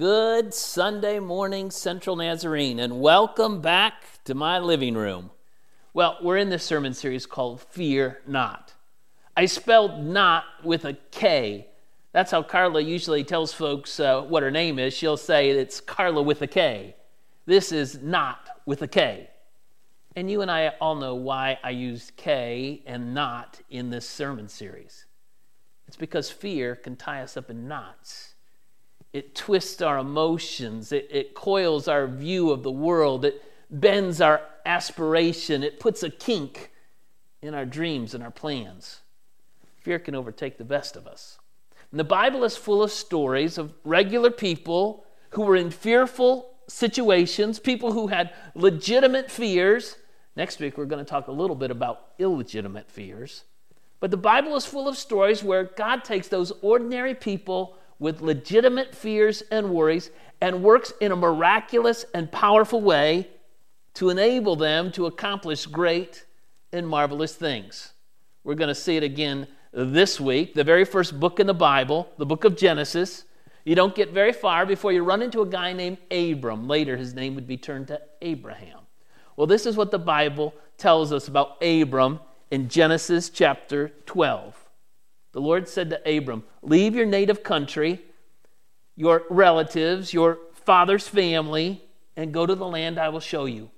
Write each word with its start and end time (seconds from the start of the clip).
Good 0.00 0.54
Sunday 0.54 1.18
morning, 1.18 1.70
Central 1.70 2.16
Nazarene, 2.16 2.80
and 2.80 3.02
welcome 3.02 3.60
back 3.60 4.02
to 4.24 4.34
my 4.34 4.58
living 4.58 4.94
room. 4.94 5.30
Well, 5.92 6.16
we're 6.22 6.38
in 6.38 6.48
this 6.48 6.64
sermon 6.64 6.94
series 6.94 7.26
called 7.26 7.60
Fear 7.60 8.22
Not. 8.26 8.72
I 9.36 9.44
spelled 9.44 10.02
not 10.02 10.44
with 10.64 10.86
a 10.86 10.94
K. 11.10 11.68
That's 12.12 12.30
how 12.30 12.42
Carla 12.42 12.80
usually 12.80 13.24
tells 13.24 13.52
folks 13.52 14.00
uh, 14.00 14.22
what 14.22 14.42
her 14.42 14.50
name 14.50 14.78
is. 14.78 14.94
She'll 14.94 15.18
say 15.18 15.50
it's 15.50 15.82
Carla 15.82 16.22
with 16.22 16.40
a 16.40 16.46
K. 16.46 16.96
This 17.44 17.70
is 17.70 18.00
not 18.00 18.48
with 18.64 18.80
a 18.80 18.88
K. 18.88 19.28
And 20.16 20.30
you 20.30 20.40
and 20.40 20.50
I 20.50 20.68
all 20.80 20.94
know 20.94 21.14
why 21.14 21.58
I 21.62 21.72
use 21.72 22.10
K 22.16 22.82
and 22.86 23.12
not 23.12 23.60
in 23.68 23.90
this 23.90 24.08
sermon 24.08 24.48
series. 24.48 25.04
It's 25.86 25.98
because 25.98 26.30
fear 26.30 26.74
can 26.74 26.96
tie 26.96 27.20
us 27.20 27.36
up 27.36 27.50
in 27.50 27.68
knots 27.68 28.30
it 29.12 29.34
twists 29.34 29.82
our 29.82 29.98
emotions, 29.98 30.92
it, 30.92 31.08
it 31.10 31.34
coils 31.34 31.88
our 31.88 32.06
view 32.06 32.50
of 32.50 32.62
the 32.62 32.70
world, 32.70 33.24
it 33.24 33.42
bends 33.70 34.20
our 34.20 34.40
aspiration, 34.64 35.62
it 35.62 35.80
puts 35.80 36.02
a 36.02 36.10
kink 36.10 36.70
in 37.42 37.54
our 37.54 37.64
dreams 37.64 38.14
and 38.14 38.22
our 38.22 38.30
plans. 38.30 39.00
Fear 39.80 40.00
can 40.00 40.14
overtake 40.14 40.58
the 40.58 40.64
best 40.64 40.96
of 40.96 41.06
us. 41.06 41.38
And 41.90 41.98
the 41.98 42.04
Bible 42.04 42.44
is 42.44 42.56
full 42.56 42.82
of 42.82 42.92
stories 42.92 43.58
of 43.58 43.72
regular 43.84 44.30
people 44.30 45.04
who 45.30 45.42
were 45.42 45.56
in 45.56 45.70
fearful 45.70 46.50
situations, 46.68 47.58
people 47.58 47.92
who 47.92 48.08
had 48.08 48.32
legitimate 48.54 49.30
fears. 49.30 49.96
Next 50.36 50.60
week, 50.60 50.78
we're 50.78 50.84
going 50.84 51.04
to 51.04 51.08
talk 51.08 51.26
a 51.26 51.32
little 51.32 51.56
bit 51.56 51.70
about 51.70 52.12
illegitimate 52.18 52.90
fears. 52.90 53.44
But 53.98 54.10
the 54.10 54.16
Bible 54.16 54.54
is 54.56 54.64
full 54.64 54.88
of 54.88 54.96
stories 54.96 55.42
where 55.42 55.64
God 55.64 56.04
takes 56.04 56.28
those 56.28 56.52
ordinary 56.62 57.14
people 57.14 57.76
with 58.00 58.20
legitimate 58.20 58.94
fears 58.94 59.44
and 59.52 59.70
worries 59.70 60.10
and 60.40 60.64
works 60.64 60.92
in 61.00 61.12
a 61.12 61.16
miraculous 61.16 62.04
and 62.12 62.32
powerful 62.32 62.80
way 62.80 63.28
to 63.94 64.08
enable 64.10 64.56
them 64.56 64.90
to 64.90 65.06
accomplish 65.06 65.66
great 65.66 66.24
and 66.72 66.88
marvelous 66.88 67.34
things. 67.34 67.92
We're 68.42 68.54
going 68.54 68.68
to 68.68 68.74
see 68.74 68.96
it 68.96 69.02
again 69.02 69.46
this 69.72 70.18
week, 70.18 70.54
the 70.54 70.64
very 70.64 70.84
first 70.84 71.20
book 71.20 71.38
in 71.38 71.46
the 71.46 71.54
Bible, 71.54 72.08
the 72.16 72.26
book 72.26 72.44
of 72.44 72.56
Genesis. 72.56 73.24
You 73.64 73.74
don't 73.74 73.94
get 73.94 74.12
very 74.12 74.32
far 74.32 74.64
before 74.64 74.92
you 74.92 75.04
run 75.04 75.20
into 75.20 75.42
a 75.42 75.46
guy 75.46 75.74
named 75.74 75.98
Abram. 76.10 76.66
Later, 76.66 76.96
his 76.96 77.14
name 77.14 77.34
would 77.34 77.46
be 77.46 77.58
turned 77.58 77.88
to 77.88 78.00
Abraham. 78.22 78.78
Well, 79.36 79.46
this 79.46 79.66
is 79.66 79.76
what 79.76 79.90
the 79.90 79.98
Bible 79.98 80.54
tells 80.78 81.12
us 81.12 81.28
about 81.28 81.62
Abram 81.62 82.20
in 82.50 82.68
Genesis 82.68 83.28
chapter 83.28 83.92
12. 84.06 84.59
The 85.32 85.40
Lord 85.40 85.68
said 85.68 85.90
to 85.90 86.16
Abram, 86.16 86.44
Leave 86.62 86.94
your 86.94 87.06
native 87.06 87.42
country, 87.42 88.00
your 88.96 89.22
relatives, 89.30 90.12
your 90.12 90.38
father's 90.52 91.06
family, 91.08 91.84
and 92.16 92.34
go 92.34 92.46
to 92.46 92.54
the 92.54 92.66
land 92.66 92.98
I 92.98 93.08
will 93.08 93.20
show 93.20 93.44
you. 93.44 93.70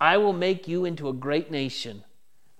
I 0.00 0.18
will 0.18 0.32
make 0.32 0.68
you 0.68 0.84
into 0.84 1.08
a 1.08 1.14
great 1.14 1.50
nation, 1.50 2.04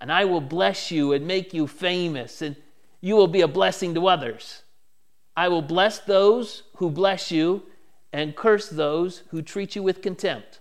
and 0.01 0.11
I 0.11 0.25
will 0.25 0.41
bless 0.41 0.91
you 0.91 1.13
and 1.13 1.27
make 1.27 1.53
you 1.53 1.67
famous, 1.67 2.41
and 2.41 2.57
you 3.01 3.17
will 3.17 3.29
be 3.29 3.43
a 3.43 3.49
blessing 3.49 3.95
to 3.95 4.07
others. 4.07 4.63
I 5.37 5.49
will 5.49 5.63
bless 5.63 5.99
those 5.99 6.63
who 6.77 6.91
bless 6.91 7.31
you, 7.31 7.65
and 8.13 8.37
curse 8.37 8.69
those 8.69 9.25
who 9.31 9.43
treat 9.43 9.75
you 9.75 9.83
with 9.83 10.01
contempt. 10.01 10.61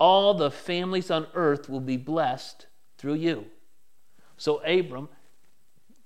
All 0.00 0.34
the 0.34 0.50
families 0.50 1.10
on 1.10 1.26
earth 1.34 1.68
will 1.68 1.80
be 1.80 1.96
blessed 1.96 2.66
through 2.96 3.14
you. 3.14 3.46
So 4.36 4.62
Abram 4.64 5.08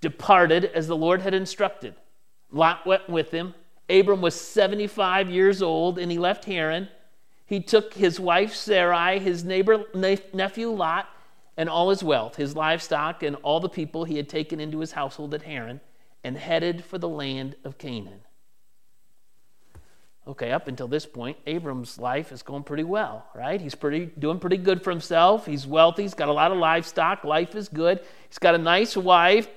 departed 0.02 0.66
as 0.66 0.86
the 0.86 0.96
Lord 0.96 1.22
had 1.22 1.32
instructed. 1.32 1.94
Lot 2.50 2.86
went 2.86 3.08
with 3.08 3.30
him. 3.30 3.54
Abram 3.88 4.20
was 4.20 4.38
75 4.38 5.30
years 5.30 5.62
old 5.62 5.98
and 5.98 6.12
he 6.12 6.18
left 6.18 6.44
Haran. 6.44 6.88
He 7.46 7.60
took 7.60 7.94
his 7.94 8.20
wife 8.20 8.54
Sarai, 8.54 9.18
his 9.18 9.44
neighbor 9.44 9.84
nephew 9.94 10.68
Lot, 10.68 11.08
and 11.56 11.68
all 11.68 11.90
his 11.90 12.02
wealth, 12.02 12.36
his 12.36 12.56
livestock, 12.56 13.22
and 13.22 13.36
all 13.36 13.60
the 13.60 13.68
people 13.68 14.04
he 14.04 14.16
had 14.16 14.28
taken 14.28 14.58
into 14.58 14.78
his 14.78 14.92
household 14.92 15.34
at 15.34 15.42
Haran, 15.42 15.80
and 16.24 16.36
headed 16.36 16.84
for 16.84 16.96
the 16.96 17.08
land 17.08 17.56
of 17.64 17.76
Canaan. 17.76 18.20
Okay, 20.26 20.52
up 20.52 20.68
until 20.68 20.86
this 20.88 21.04
point, 21.04 21.36
Abram's 21.46 21.98
life 21.98 22.30
is 22.30 22.42
going 22.42 22.62
pretty 22.62 22.84
well, 22.84 23.26
right? 23.34 23.60
He's 23.60 23.74
pretty 23.74 24.06
doing 24.06 24.38
pretty 24.38 24.56
good 24.56 24.82
for 24.82 24.90
himself. 24.90 25.44
He's 25.44 25.66
wealthy. 25.66 26.02
He's 26.02 26.14
got 26.14 26.28
a 26.28 26.32
lot 26.32 26.52
of 26.52 26.58
livestock. 26.58 27.24
Life 27.24 27.56
is 27.56 27.68
good. 27.68 28.00
He's 28.28 28.38
got 28.38 28.54
a 28.54 28.58
nice 28.58 28.96
wife, 28.96 29.48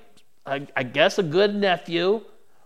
I, 0.46 0.66
I 0.76 0.82
guess 0.82 1.18
a 1.18 1.22
good 1.22 1.54
nephew. 1.54 2.22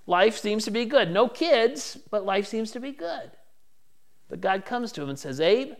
Life 0.06 0.38
seems 0.38 0.64
to 0.64 0.70
be 0.70 0.84
good. 0.84 1.10
No 1.10 1.28
kids, 1.28 1.98
but 2.10 2.24
life 2.24 2.46
seems 2.46 2.70
to 2.72 2.80
be 2.80 2.92
good. 2.92 3.30
But 4.28 4.40
God 4.40 4.64
comes 4.64 4.92
to 4.92 5.02
him 5.02 5.08
and 5.08 5.18
says, 5.18 5.40
Abe, 5.40 5.72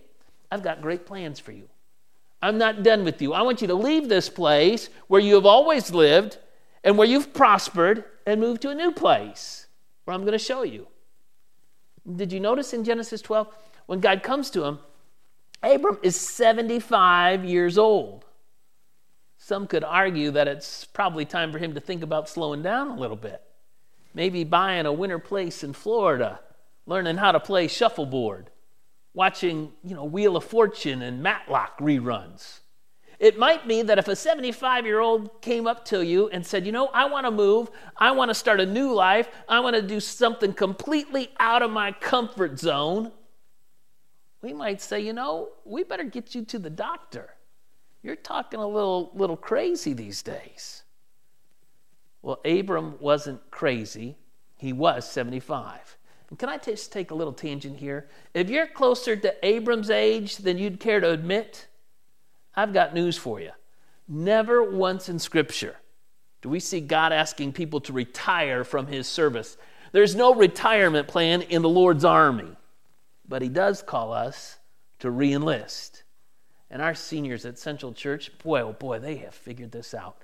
I've 0.50 0.62
got 0.62 0.82
great 0.82 1.06
plans 1.06 1.38
for 1.38 1.52
you. 1.52 1.68
I'm 2.42 2.58
not 2.58 2.82
done 2.82 3.04
with 3.04 3.20
you. 3.20 3.32
I 3.32 3.42
want 3.42 3.60
you 3.60 3.68
to 3.68 3.74
leave 3.74 4.08
this 4.08 4.28
place 4.28 4.88
where 5.08 5.20
you 5.20 5.34
have 5.34 5.46
always 5.46 5.92
lived 5.92 6.38
and 6.82 6.96
where 6.96 7.06
you've 7.06 7.34
prospered 7.34 8.04
and 8.26 8.40
move 8.40 8.60
to 8.60 8.70
a 8.70 8.74
new 8.74 8.90
place 8.90 9.66
where 10.04 10.14
I'm 10.14 10.22
going 10.22 10.32
to 10.32 10.38
show 10.38 10.62
you. 10.62 10.86
Did 12.16 12.32
you 12.32 12.40
notice 12.40 12.72
in 12.72 12.82
Genesis 12.82 13.20
12 13.20 13.48
when 13.86 14.00
God 14.00 14.22
comes 14.22 14.50
to 14.50 14.64
him, 14.64 14.78
Abram 15.62 15.98
is 16.02 16.16
75 16.16 17.44
years 17.44 17.76
old. 17.76 18.24
Some 19.50 19.66
could 19.66 19.82
argue 19.82 20.30
that 20.30 20.46
it's 20.46 20.84
probably 20.84 21.24
time 21.24 21.50
for 21.50 21.58
him 21.58 21.74
to 21.74 21.80
think 21.80 22.04
about 22.04 22.28
slowing 22.28 22.62
down 22.62 22.86
a 22.86 22.94
little 22.94 23.16
bit. 23.16 23.42
Maybe 24.14 24.44
buying 24.44 24.86
a 24.86 24.92
winter 24.92 25.18
place 25.18 25.64
in 25.64 25.72
Florida, 25.72 26.38
learning 26.86 27.16
how 27.16 27.32
to 27.32 27.40
play 27.40 27.66
shuffleboard, 27.66 28.48
watching, 29.12 29.72
you 29.82 29.96
know, 29.96 30.04
Wheel 30.04 30.36
of 30.36 30.44
Fortune 30.44 31.02
and 31.02 31.20
Matlock 31.20 31.80
reruns. 31.80 32.60
It 33.18 33.40
might 33.40 33.66
be 33.66 33.82
that 33.82 33.98
if 33.98 34.06
a 34.06 34.14
75 34.14 34.86
year 34.86 35.00
old 35.00 35.42
came 35.42 35.66
up 35.66 35.84
to 35.86 36.06
you 36.06 36.28
and 36.28 36.46
said, 36.46 36.64
You 36.64 36.70
know, 36.70 36.86
I 36.86 37.06
want 37.06 37.26
to 37.26 37.32
move, 37.32 37.72
I 37.96 38.12
want 38.12 38.28
to 38.28 38.36
start 38.36 38.60
a 38.60 38.66
new 38.66 38.94
life, 38.94 39.28
I 39.48 39.58
want 39.58 39.74
to 39.74 39.82
do 39.82 39.98
something 39.98 40.52
completely 40.52 41.28
out 41.40 41.62
of 41.62 41.72
my 41.72 41.90
comfort 41.90 42.60
zone, 42.60 43.10
we 44.42 44.52
might 44.52 44.80
say, 44.80 45.00
You 45.00 45.12
know, 45.12 45.48
we 45.64 45.82
better 45.82 46.04
get 46.04 46.36
you 46.36 46.44
to 46.44 46.60
the 46.60 46.70
doctor. 46.70 47.34
You're 48.02 48.16
talking 48.16 48.60
a 48.60 48.66
little, 48.66 49.10
little 49.14 49.36
crazy 49.36 49.92
these 49.92 50.22
days. 50.22 50.82
Well, 52.22 52.40
Abram 52.44 52.96
wasn't 53.00 53.50
crazy, 53.50 54.16
he 54.56 54.72
was 54.72 55.10
75. 55.10 55.96
And 56.28 56.38
can 56.38 56.48
I 56.48 56.58
just 56.58 56.92
take 56.92 57.10
a 57.10 57.14
little 57.14 57.32
tangent 57.32 57.78
here? 57.78 58.08
If 58.34 58.50
you're 58.50 58.66
closer 58.66 59.16
to 59.16 59.34
Abram's 59.46 59.90
age 59.90 60.36
than 60.36 60.58
you'd 60.58 60.80
care 60.80 61.00
to 61.00 61.10
admit, 61.10 61.66
I've 62.54 62.72
got 62.72 62.94
news 62.94 63.16
for 63.16 63.40
you. 63.40 63.50
Never 64.06 64.62
once 64.62 65.08
in 65.08 65.18
Scripture 65.18 65.76
do 66.42 66.48
we 66.48 66.60
see 66.60 66.80
God 66.80 67.12
asking 67.12 67.52
people 67.52 67.80
to 67.82 67.92
retire 67.92 68.64
from 68.64 68.86
his 68.86 69.06
service. 69.06 69.56
There's 69.92 70.14
no 70.14 70.34
retirement 70.34 71.06
plan 71.06 71.42
in 71.42 71.62
the 71.62 71.68
Lord's 71.68 72.04
army, 72.04 72.56
but 73.28 73.42
he 73.42 73.48
does 73.48 73.82
call 73.82 74.12
us 74.12 74.58
to 75.00 75.10
re 75.10 75.32
enlist. 75.32 76.04
And 76.70 76.80
our 76.80 76.94
seniors 76.94 77.44
at 77.44 77.58
Central 77.58 77.92
Church, 77.92 78.30
boy, 78.38 78.60
oh 78.60 78.72
boy, 78.72 78.98
they 79.00 79.16
have 79.16 79.34
figured 79.34 79.72
this 79.72 79.92
out. 79.92 80.16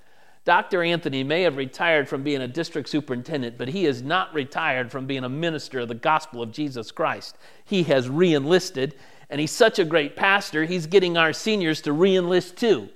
Dr. 0.45 0.81
Anthony 0.81 1.25
may 1.25 1.41
have 1.41 1.57
retired 1.57 2.07
from 2.07 2.23
being 2.23 2.41
a 2.41 2.47
district 2.47 2.87
superintendent, 2.87 3.57
but 3.57 3.67
he 3.67 3.85
is 3.85 4.01
not 4.01 4.33
retired 4.33 4.89
from 4.89 5.05
being 5.05 5.25
a 5.25 5.29
minister 5.29 5.81
of 5.81 5.89
the 5.89 5.93
gospel 5.93 6.41
of 6.41 6.53
Jesus 6.53 6.89
Christ. 6.89 7.37
He 7.65 7.83
has 7.83 8.07
re 8.07 8.33
enlisted, 8.33 8.95
and 9.29 9.41
he's 9.41 9.51
such 9.51 9.77
a 9.77 9.83
great 9.83 10.15
pastor, 10.15 10.63
he's 10.63 10.87
getting 10.87 11.17
our 11.17 11.33
seniors 11.33 11.81
to 11.81 11.91
re 11.91 12.15
enlist 12.15 12.55
too. 12.55 12.87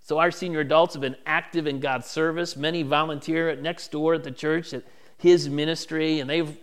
So, 0.00 0.18
our 0.18 0.32
senior 0.32 0.60
adults 0.60 0.94
have 0.94 1.00
been 1.00 1.16
active 1.24 1.68
in 1.68 1.78
God's 1.78 2.08
service. 2.08 2.56
Many 2.56 2.82
volunteer 2.82 3.48
at 3.50 3.62
next 3.62 3.92
door 3.92 4.14
at 4.14 4.24
the 4.24 4.32
church 4.32 4.74
at 4.74 4.82
his 5.16 5.48
ministry, 5.48 6.18
and 6.18 6.28
they've, 6.28 6.58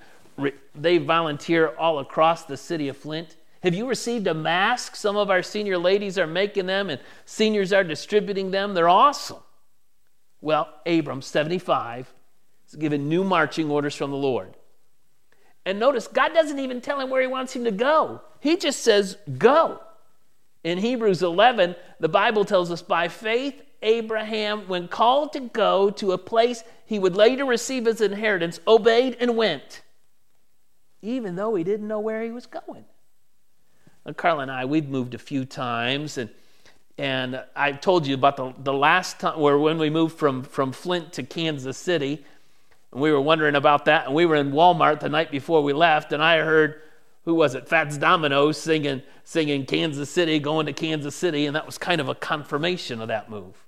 they 0.76 0.98
volunteer 0.98 1.70
all 1.70 2.00
across 2.00 2.44
the 2.44 2.58
city 2.58 2.90
of 2.90 2.98
Flint. 2.98 3.38
Have 3.64 3.76
you 3.76 3.88
received 3.88 4.28
a 4.28 4.34
mask? 4.34 4.96
Some 4.96 5.18
of 5.18 5.30
our 5.30 5.44
senior 5.44 5.78
ladies 5.78 6.18
are 6.18 6.28
making 6.28 6.66
them, 6.66 6.90
and 6.90 7.00
seniors 7.26 7.72
are 7.72 7.84
distributing 7.84 8.52
them. 8.52 8.74
They're 8.74 8.90
awesome. 8.90 9.38
Well, 10.42 10.68
Abram, 10.86 11.22
75, 11.22 12.12
is 12.68 12.76
given 12.76 13.08
new 13.08 13.24
marching 13.24 13.70
orders 13.70 13.96
from 13.96 14.10
the 14.10 14.18
Lord. 14.18 14.56
And 15.66 15.80
notice, 15.80 16.08
God 16.08 16.34
doesn't 16.34 16.58
even 16.58 16.82
tell 16.82 17.00
him 17.00 17.12
where 17.12 17.22
he 17.22 17.28
wants 17.28 17.56
him 17.56 17.64
to 17.66 17.72
go, 17.72 18.22
he 18.40 18.58
just 18.58 18.82
says, 18.82 19.18
Go. 19.38 19.80
In 20.64 20.78
Hebrews 20.78 21.24
11, 21.24 21.76
the 22.00 22.10
Bible 22.10 22.46
tells 22.46 22.72
us 22.72 22.84
by 22.84 23.08
faith, 23.08 23.62
Abraham, 23.82 24.68
when 24.68 24.88
called 24.88 25.34
to 25.34 25.40
go 25.40 25.90
to 25.92 26.12
a 26.12 26.18
place 26.18 26.64
he 26.86 27.00
would 27.00 27.16
later 27.16 27.46
receive 27.46 27.88
as 27.88 28.00
inheritance, 28.00 28.60
obeyed 28.68 29.18
and 29.20 29.36
went, 29.36 29.82
even 31.02 31.36
though 31.36 31.56
he 31.56 31.64
didn't 31.64 31.88
know 31.88 32.00
where 32.00 32.22
he 32.24 32.30
was 32.30 32.46
going. 32.46 32.86
Carl 34.18 34.40
and 34.40 34.52
I, 34.52 34.66
we've 34.66 34.90
moved 34.90 35.14
a 35.14 35.20
few 35.20 35.46
times, 35.46 36.18
and 36.18 36.30
and 36.98 37.44
I've 37.56 37.82
told 37.82 38.06
you 38.06 38.14
about 38.14 38.38
the, 38.38 38.54
the 38.60 38.74
last 38.74 39.20
time 39.20 39.40
where 39.40 39.58
when 39.58 39.80
we 39.80 39.90
moved 39.90 40.18
from, 40.18 40.44
from 40.44 40.72
Flint 40.72 41.14
to 41.14 41.24
Kansas 41.24 41.78
City, 41.78 42.24
and 42.92 43.02
we 43.02 43.12
were 43.12 43.22
wondering 43.22 43.56
about 43.56 43.86
that, 43.86 44.06
and 44.06 44.14
we 44.14 44.26
were 44.26 44.36
in 44.36 44.52
Walmart 44.52 45.00
the 45.00 45.10
night 45.10 45.32
before 45.32 45.64
we 45.64 45.74
left, 45.74 46.14
and 46.14 46.22
I 46.22 46.40
heard 46.40 46.82
who 47.26 47.36
was 47.36 47.56
it? 47.56 47.68
Fats 47.68 47.98
Domino 47.98 48.52
singing, 48.52 49.02
singing 49.24 49.66
Kansas 49.66 50.10
City, 50.10 50.40
going 50.40 50.66
to 50.66 50.74
Kansas 50.74 51.16
City, 51.16 51.46
and 51.46 51.56
that 51.56 51.66
was 51.66 51.78
kind 51.78 52.02
of 52.02 52.10
a 52.10 52.16
confirmation 52.16 53.02
of 53.02 53.08
that 53.08 53.30
move. 53.30 53.66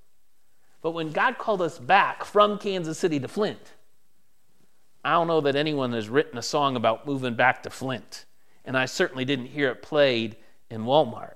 But 0.81 0.91
when 0.91 1.11
God 1.11 1.37
called 1.37 1.61
us 1.61 1.79
back 1.79 2.25
from 2.25 2.57
Kansas 2.57 2.97
City 2.97 3.19
to 3.19 3.27
Flint, 3.27 3.73
I 5.05 5.11
don't 5.11 5.27
know 5.27 5.41
that 5.41 5.55
anyone 5.55 5.93
has 5.93 6.09
written 6.09 6.37
a 6.37 6.41
song 6.41 6.75
about 6.75 7.05
moving 7.05 7.35
back 7.35 7.63
to 7.63 7.69
Flint. 7.69 8.25
And 8.65 8.77
I 8.77 8.85
certainly 8.85 9.25
didn't 9.25 9.47
hear 9.47 9.69
it 9.69 9.81
played 9.81 10.37
in 10.69 10.83
Walmart. 10.83 11.35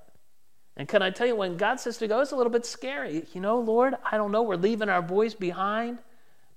And 0.76 0.88
can 0.88 1.02
I 1.02 1.10
tell 1.10 1.26
you, 1.26 1.34
when 1.34 1.56
God 1.56 1.80
says 1.80 1.98
to 1.98 2.06
go, 2.06 2.20
it's 2.20 2.32
a 2.32 2.36
little 2.36 2.52
bit 2.52 2.64
scary. 2.64 3.24
You 3.34 3.40
know, 3.40 3.58
Lord, 3.58 3.94
I 4.10 4.16
don't 4.16 4.30
know. 4.30 4.42
We're 4.42 4.56
leaving 4.56 4.88
our 4.88 5.02
boys 5.02 5.34
behind. 5.34 5.98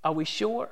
Are 0.04 0.14
we 0.14 0.26
sure? 0.26 0.70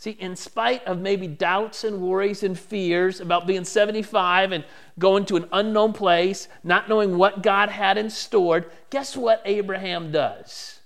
See, 0.00 0.12
in 0.12 0.34
spite 0.34 0.82
of 0.86 0.98
maybe 0.98 1.26
doubts 1.26 1.84
and 1.84 2.00
worries 2.00 2.42
and 2.42 2.58
fears 2.58 3.20
about 3.20 3.46
being 3.46 3.64
75 3.64 4.52
and 4.52 4.64
going 4.98 5.26
to 5.26 5.36
an 5.36 5.46
unknown 5.52 5.92
place, 5.92 6.48
not 6.64 6.88
knowing 6.88 7.18
what 7.18 7.42
God 7.42 7.68
had 7.68 7.98
in 7.98 8.08
store, 8.08 8.64
guess 8.88 9.14
what 9.14 9.42
Abraham 9.44 10.10
does? 10.10 10.80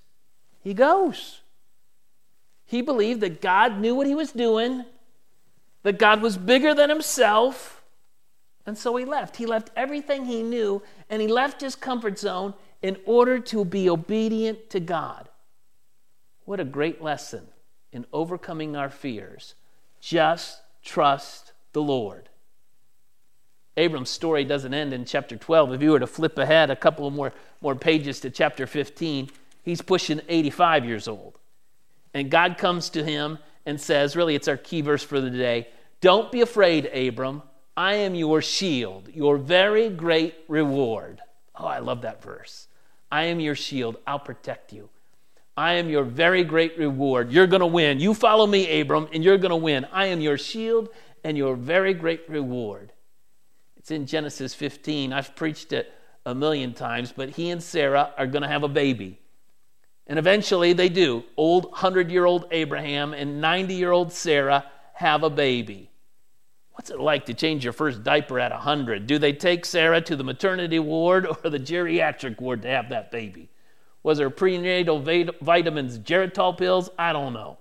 He 0.64 0.74
goes. 0.74 1.42
He 2.64 2.82
believed 2.82 3.20
that 3.20 3.40
God 3.40 3.78
knew 3.78 3.94
what 3.94 4.08
he 4.08 4.16
was 4.16 4.32
doing, 4.32 4.84
that 5.84 5.98
God 5.98 6.20
was 6.20 6.36
bigger 6.36 6.74
than 6.74 6.90
himself, 6.90 7.84
and 8.66 8.76
so 8.76 8.96
he 8.96 9.04
left. 9.04 9.36
He 9.36 9.46
left 9.46 9.70
everything 9.76 10.24
he 10.24 10.42
knew 10.42 10.82
and 11.10 11.20
he 11.20 11.28
left 11.28 11.60
his 11.60 11.76
comfort 11.76 12.18
zone 12.18 12.54
in 12.82 12.96
order 13.04 13.38
to 13.38 13.64
be 13.64 13.88
obedient 13.88 14.70
to 14.70 14.80
God. 14.80 15.28
What 16.46 16.60
a 16.60 16.64
great 16.64 17.02
lesson 17.02 17.46
in 17.92 18.06
overcoming 18.12 18.74
our 18.74 18.90
fears. 18.90 19.54
Just 20.00 20.60
trust 20.82 21.52
the 21.72 21.82
Lord. 21.82 22.28
Abram's 23.76 24.10
story 24.10 24.44
doesn't 24.44 24.72
end 24.72 24.94
in 24.94 25.04
chapter 25.04 25.36
12. 25.36 25.74
If 25.74 25.82
you 25.82 25.90
were 25.92 26.00
to 26.00 26.06
flip 26.06 26.38
ahead 26.38 26.70
a 26.70 26.76
couple 26.76 27.10
more, 27.10 27.32
more 27.60 27.74
pages 27.74 28.20
to 28.20 28.30
chapter 28.30 28.66
15, 28.66 29.30
he's 29.62 29.82
pushing 29.82 30.20
85 30.28 30.84
years 30.84 31.08
old. 31.08 31.38
And 32.14 32.30
God 32.30 32.56
comes 32.56 32.88
to 32.90 33.02
him 33.02 33.38
and 33.66 33.80
says, 33.80 34.16
really, 34.16 34.34
it's 34.34 34.48
our 34.48 34.56
key 34.56 34.80
verse 34.80 35.02
for 35.02 35.20
the 35.20 35.30
day 35.30 35.68
Don't 36.00 36.30
be 36.30 36.40
afraid, 36.40 36.86
Abram. 36.86 37.42
I 37.76 37.94
am 37.94 38.14
your 38.14 38.40
shield, 38.40 39.08
your 39.12 39.36
very 39.36 39.88
great 39.88 40.36
reward. 40.46 41.20
Oh, 41.56 41.66
I 41.66 41.80
love 41.80 42.02
that 42.02 42.22
verse. 42.22 42.68
I 43.10 43.24
am 43.24 43.40
your 43.40 43.56
shield. 43.56 43.96
I'll 44.06 44.18
protect 44.18 44.72
you. 44.72 44.90
I 45.56 45.74
am 45.74 45.88
your 45.88 46.04
very 46.04 46.44
great 46.44 46.76
reward. 46.78 47.32
You're 47.32 47.46
going 47.46 47.60
to 47.60 47.66
win. 47.66 48.00
You 48.00 48.14
follow 48.14 48.46
me, 48.46 48.80
Abram, 48.80 49.08
and 49.12 49.22
you're 49.22 49.38
going 49.38 49.50
to 49.50 49.56
win. 49.56 49.86
I 49.92 50.06
am 50.06 50.20
your 50.20 50.38
shield 50.38 50.88
and 51.22 51.36
your 51.38 51.54
very 51.54 51.94
great 51.94 52.28
reward. 52.28 52.92
It's 53.76 53.90
in 53.90 54.06
Genesis 54.06 54.54
15. 54.54 55.12
I've 55.12 55.36
preached 55.36 55.72
it 55.72 55.92
a 56.26 56.34
million 56.34 56.74
times, 56.74 57.12
but 57.12 57.30
he 57.30 57.50
and 57.50 57.62
Sarah 57.62 58.12
are 58.16 58.26
going 58.26 58.42
to 58.42 58.48
have 58.48 58.62
a 58.62 58.68
baby. 58.68 59.20
And 60.06 60.18
eventually 60.18 60.72
they 60.72 60.88
do. 60.88 61.24
Old 61.36 61.64
100 61.66 62.10
year 62.10 62.24
old 62.24 62.46
Abraham 62.50 63.14
and 63.14 63.40
90 63.40 63.74
year 63.74 63.92
old 63.92 64.12
Sarah 64.12 64.66
have 64.94 65.22
a 65.22 65.30
baby. 65.30 65.90
What's 66.72 66.90
it 66.90 67.00
like 67.00 67.26
to 67.26 67.34
change 67.34 67.64
your 67.64 67.72
first 67.72 68.02
diaper 68.02 68.38
at 68.38 68.50
100? 68.50 69.06
Do 69.06 69.18
they 69.18 69.32
take 69.32 69.64
Sarah 69.64 70.00
to 70.02 70.16
the 70.16 70.24
maternity 70.24 70.78
ward 70.78 71.26
or 71.26 71.48
the 71.48 71.58
geriatric 71.58 72.40
ward 72.40 72.62
to 72.62 72.68
have 72.68 72.88
that 72.90 73.10
baby? 73.10 73.48
Was 74.02 74.18
there 74.18 74.28
prenatal 74.28 75.00
vitamins, 75.00 75.98
Geritol 75.98 76.58
pills? 76.58 76.90
I 76.98 77.12
don't 77.12 77.32
know. 77.32 77.58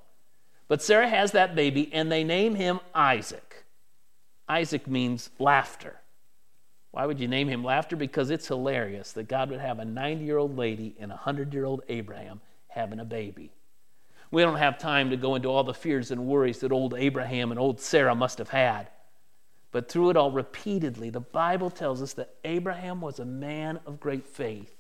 But 0.67 0.81
Sarah 0.81 1.07
has 1.07 1.31
that 1.31 1.55
baby 1.55 1.91
and 1.93 2.11
they 2.11 2.23
name 2.23 2.55
him 2.55 2.79
Isaac. 2.93 3.65
Isaac 4.49 4.87
means 4.87 5.29
laughter. 5.39 6.01
Why 6.93 7.07
would 7.07 7.19
you 7.19 7.27
name 7.27 7.47
him 7.47 7.63
laughter? 7.63 7.95
Because 7.95 8.29
it's 8.29 8.47
hilarious 8.47 9.13
that 9.13 9.27
God 9.27 9.49
would 9.49 9.59
have 9.59 9.79
a 9.79 9.85
90 9.85 10.23
year 10.23 10.37
old 10.37 10.55
lady 10.55 10.95
and 10.99 11.11
a 11.11 11.15
100 11.15 11.51
year 11.51 11.65
old 11.65 11.81
Abraham 11.89 12.39
having 12.67 12.99
a 12.99 13.05
baby. 13.05 13.51
We 14.29 14.43
don't 14.43 14.57
have 14.57 14.77
time 14.77 15.09
to 15.09 15.17
go 15.17 15.33
into 15.33 15.49
all 15.49 15.63
the 15.63 15.73
fears 15.73 16.11
and 16.11 16.27
worries 16.27 16.59
that 16.59 16.71
old 16.71 16.93
Abraham 16.93 17.49
and 17.49 17.59
old 17.59 17.81
Sarah 17.81 18.13
must 18.13 18.37
have 18.37 18.49
had. 18.49 18.89
But 19.71 19.89
through 19.89 20.11
it 20.11 20.17
all, 20.17 20.29
repeatedly, 20.29 21.09
the 21.09 21.19
Bible 21.19 21.71
tells 21.71 21.99
us 21.99 22.13
that 22.13 22.35
Abraham 22.43 23.01
was 23.01 23.17
a 23.17 23.25
man 23.25 23.79
of 23.87 23.99
great 23.99 24.27
faith, 24.27 24.75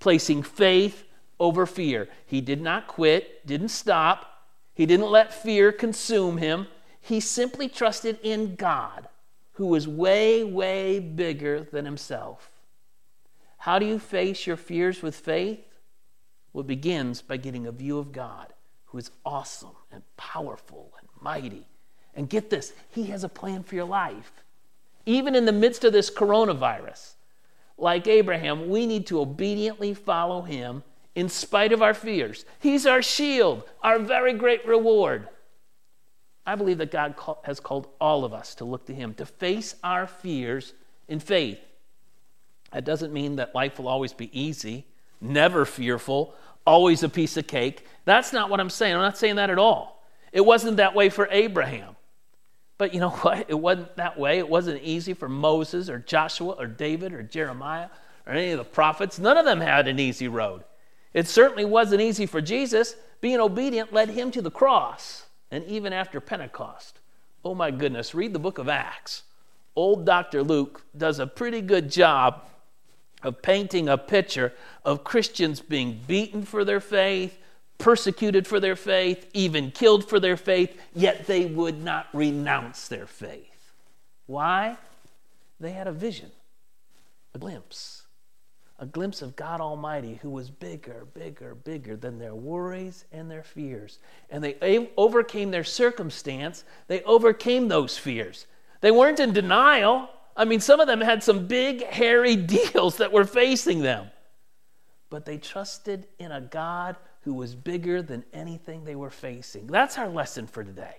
placing 0.00 0.44
faith 0.44 1.04
over 1.38 1.66
fear. 1.66 2.08
He 2.24 2.40
did 2.40 2.62
not 2.62 2.86
quit, 2.86 3.46
didn't 3.46 3.68
stop, 3.68 4.46
he 4.72 4.86
didn't 4.86 5.10
let 5.10 5.34
fear 5.34 5.70
consume 5.70 6.38
him. 6.38 6.66
He 6.98 7.20
simply 7.20 7.68
trusted 7.68 8.18
in 8.22 8.56
God 8.56 9.08
who 9.52 9.66
was 9.66 9.86
way, 9.86 10.44
way 10.44 10.98
bigger 10.98 11.62
than 11.62 11.84
himself. 11.84 12.50
How 13.58 13.78
do 13.78 13.86
you 13.86 13.98
face 13.98 14.46
your 14.46 14.56
fears 14.56 15.02
with 15.02 15.14
faith? 15.14 15.64
Well, 16.52 16.62
it 16.62 16.66
begins 16.66 17.22
by 17.22 17.36
getting 17.36 17.66
a 17.66 17.72
view 17.72 17.98
of 17.98 18.12
God, 18.12 18.52
who 18.86 18.98
is 18.98 19.10
awesome 19.24 19.76
and 19.90 20.02
powerful 20.16 20.92
and 20.98 21.08
mighty. 21.20 21.66
And 22.14 22.28
get 22.28 22.50
this, 22.50 22.72
He 22.90 23.04
has 23.04 23.24
a 23.24 23.28
plan 23.28 23.62
for 23.62 23.74
your 23.74 23.86
life. 23.86 24.32
Even 25.06 25.34
in 25.34 25.46
the 25.46 25.52
midst 25.52 25.84
of 25.84 25.92
this 25.92 26.10
coronavirus, 26.10 27.14
like 27.78 28.06
Abraham, 28.06 28.68
we 28.68 28.86
need 28.86 29.06
to 29.06 29.20
obediently 29.20 29.94
follow 29.94 30.42
Him 30.42 30.82
in 31.14 31.28
spite 31.28 31.72
of 31.72 31.82
our 31.82 31.94
fears. 31.94 32.44
He's 32.60 32.86
our 32.86 33.02
shield, 33.02 33.64
our 33.82 33.98
very 33.98 34.32
great 34.32 34.66
reward. 34.66 35.28
I 36.44 36.54
believe 36.56 36.78
that 36.78 36.90
God 36.90 37.14
has 37.44 37.60
called 37.60 37.88
all 38.00 38.24
of 38.24 38.32
us 38.32 38.54
to 38.56 38.64
look 38.64 38.86
to 38.86 38.94
Him, 38.94 39.14
to 39.14 39.26
face 39.26 39.76
our 39.84 40.06
fears 40.06 40.74
in 41.08 41.20
faith. 41.20 41.58
That 42.72 42.84
doesn't 42.84 43.12
mean 43.12 43.36
that 43.36 43.54
life 43.54 43.78
will 43.78 43.88
always 43.88 44.12
be 44.12 44.30
easy, 44.38 44.86
never 45.20 45.64
fearful, 45.64 46.34
always 46.66 47.02
a 47.02 47.08
piece 47.08 47.36
of 47.36 47.46
cake. 47.46 47.86
That's 48.04 48.32
not 48.32 48.50
what 48.50 48.60
I'm 48.60 48.70
saying. 48.70 48.94
I'm 48.94 49.02
not 49.02 49.18
saying 49.18 49.36
that 49.36 49.50
at 49.50 49.58
all. 49.58 50.02
It 50.32 50.40
wasn't 50.40 50.78
that 50.78 50.94
way 50.94 51.10
for 51.10 51.28
Abraham. 51.30 51.96
But 52.78 52.94
you 52.94 53.00
know 53.00 53.10
what? 53.22 53.46
It 53.48 53.58
wasn't 53.58 53.96
that 53.96 54.18
way. 54.18 54.38
It 54.38 54.48
wasn't 54.48 54.82
easy 54.82 55.14
for 55.14 55.28
Moses 55.28 55.88
or 55.88 55.98
Joshua 55.98 56.52
or 56.52 56.66
David 56.66 57.12
or 57.12 57.22
Jeremiah 57.22 57.88
or 58.26 58.32
any 58.32 58.50
of 58.52 58.58
the 58.58 58.64
prophets. 58.64 59.18
None 59.18 59.36
of 59.36 59.44
them 59.44 59.60
had 59.60 59.86
an 59.86 60.00
easy 60.00 60.28
road. 60.28 60.64
It 61.12 61.28
certainly 61.28 61.64
wasn't 61.64 62.00
easy 62.00 62.26
for 62.26 62.40
Jesus. 62.40 62.96
Being 63.20 63.38
obedient 63.38 63.92
led 63.92 64.08
him 64.10 64.30
to 64.32 64.42
the 64.42 64.50
cross 64.50 65.21
and 65.52 65.64
even 65.66 65.92
after 65.92 66.20
Pentecost. 66.20 66.98
Oh 67.44 67.54
my 67.54 67.70
goodness, 67.70 68.14
read 68.14 68.32
the 68.32 68.38
book 68.40 68.58
of 68.58 68.68
Acts. 68.68 69.22
Old 69.76 70.04
Dr. 70.04 70.42
Luke 70.42 70.82
does 70.96 71.18
a 71.18 71.26
pretty 71.26 71.60
good 71.60 71.90
job 71.90 72.42
of 73.22 73.42
painting 73.42 73.88
a 73.88 73.98
picture 73.98 74.52
of 74.84 75.04
Christians 75.04 75.60
being 75.60 76.00
beaten 76.06 76.44
for 76.44 76.64
their 76.64 76.80
faith, 76.80 77.38
persecuted 77.78 78.46
for 78.46 78.58
their 78.58 78.74
faith, 78.74 79.28
even 79.34 79.70
killed 79.70 80.08
for 80.08 80.18
their 80.18 80.36
faith, 80.36 80.76
yet 80.94 81.26
they 81.26 81.44
would 81.44 81.82
not 81.82 82.08
renounce 82.12 82.88
their 82.88 83.06
faith. 83.06 83.72
Why? 84.26 84.78
They 85.60 85.72
had 85.72 85.86
a 85.86 85.92
vision, 85.92 86.30
a 87.34 87.38
glimpse 87.38 88.01
a 88.82 88.86
glimpse 88.86 89.22
of 89.22 89.36
God 89.36 89.60
Almighty 89.60 90.18
who 90.22 90.30
was 90.30 90.50
bigger, 90.50 91.06
bigger, 91.14 91.54
bigger 91.54 91.96
than 91.96 92.18
their 92.18 92.34
worries 92.34 93.04
and 93.12 93.30
their 93.30 93.44
fears. 93.44 94.00
And 94.28 94.42
they 94.42 94.90
overcame 94.96 95.52
their 95.52 95.62
circumstance, 95.62 96.64
they 96.88 97.00
overcame 97.04 97.68
those 97.68 97.96
fears. 97.96 98.46
They 98.80 98.90
weren't 98.90 99.20
in 99.20 99.32
denial. 99.32 100.10
I 100.36 100.46
mean, 100.46 100.58
some 100.58 100.80
of 100.80 100.88
them 100.88 101.00
had 101.00 101.22
some 101.22 101.46
big, 101.46 101.84
hairy 101.84 102.34
deals 102.74 102.96
that 102.96 103.12
were 103.12 103.24
facing 103.24 103.82
them. 103.82 104.10
But 105.10 105.26
they 105.26 105.38
trusted 105.38 106.08
in 106.18 106.32
a 106.32 106.40
God 106.40 106.96
who 107.20 107.34
was 107.34 107.54
bigger 107.54 108.02
than 108.02 108.24
anything 108.32 108.82
they 108.82 108.96
were 108.96 109.10
facing. 109.10 109.68
That's 109.68 109.96
our 109.96 110.08
lesson 110.08 110.48
for 110.48 110.64
today. 110.64 110.96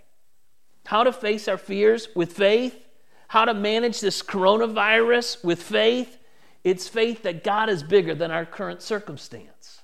How 0.86 1.04
to 1.04 1.12
face 1.12 1.50
our 1.50 1.58
fears 1.58 2.08
with 2.16 2.32
faith, 2.32 2.80
how 3.28 3.44
to 3.44 3.54
manage 3.54 4.00
this 4.00 4.24
coronavirus 4.24 5.44
with 5.44 5.62
faith, 5.62 6.18
it's 6.64 6.88
faith 6.88 7.24
that 7.24 7.44
God 7.44 7.70
is 7.70 7.84
bigger 7.84 8.16
than 8.16 8.32
our 8.32 8.46
current 8.46 8.82
circumstance. 8.82 9.82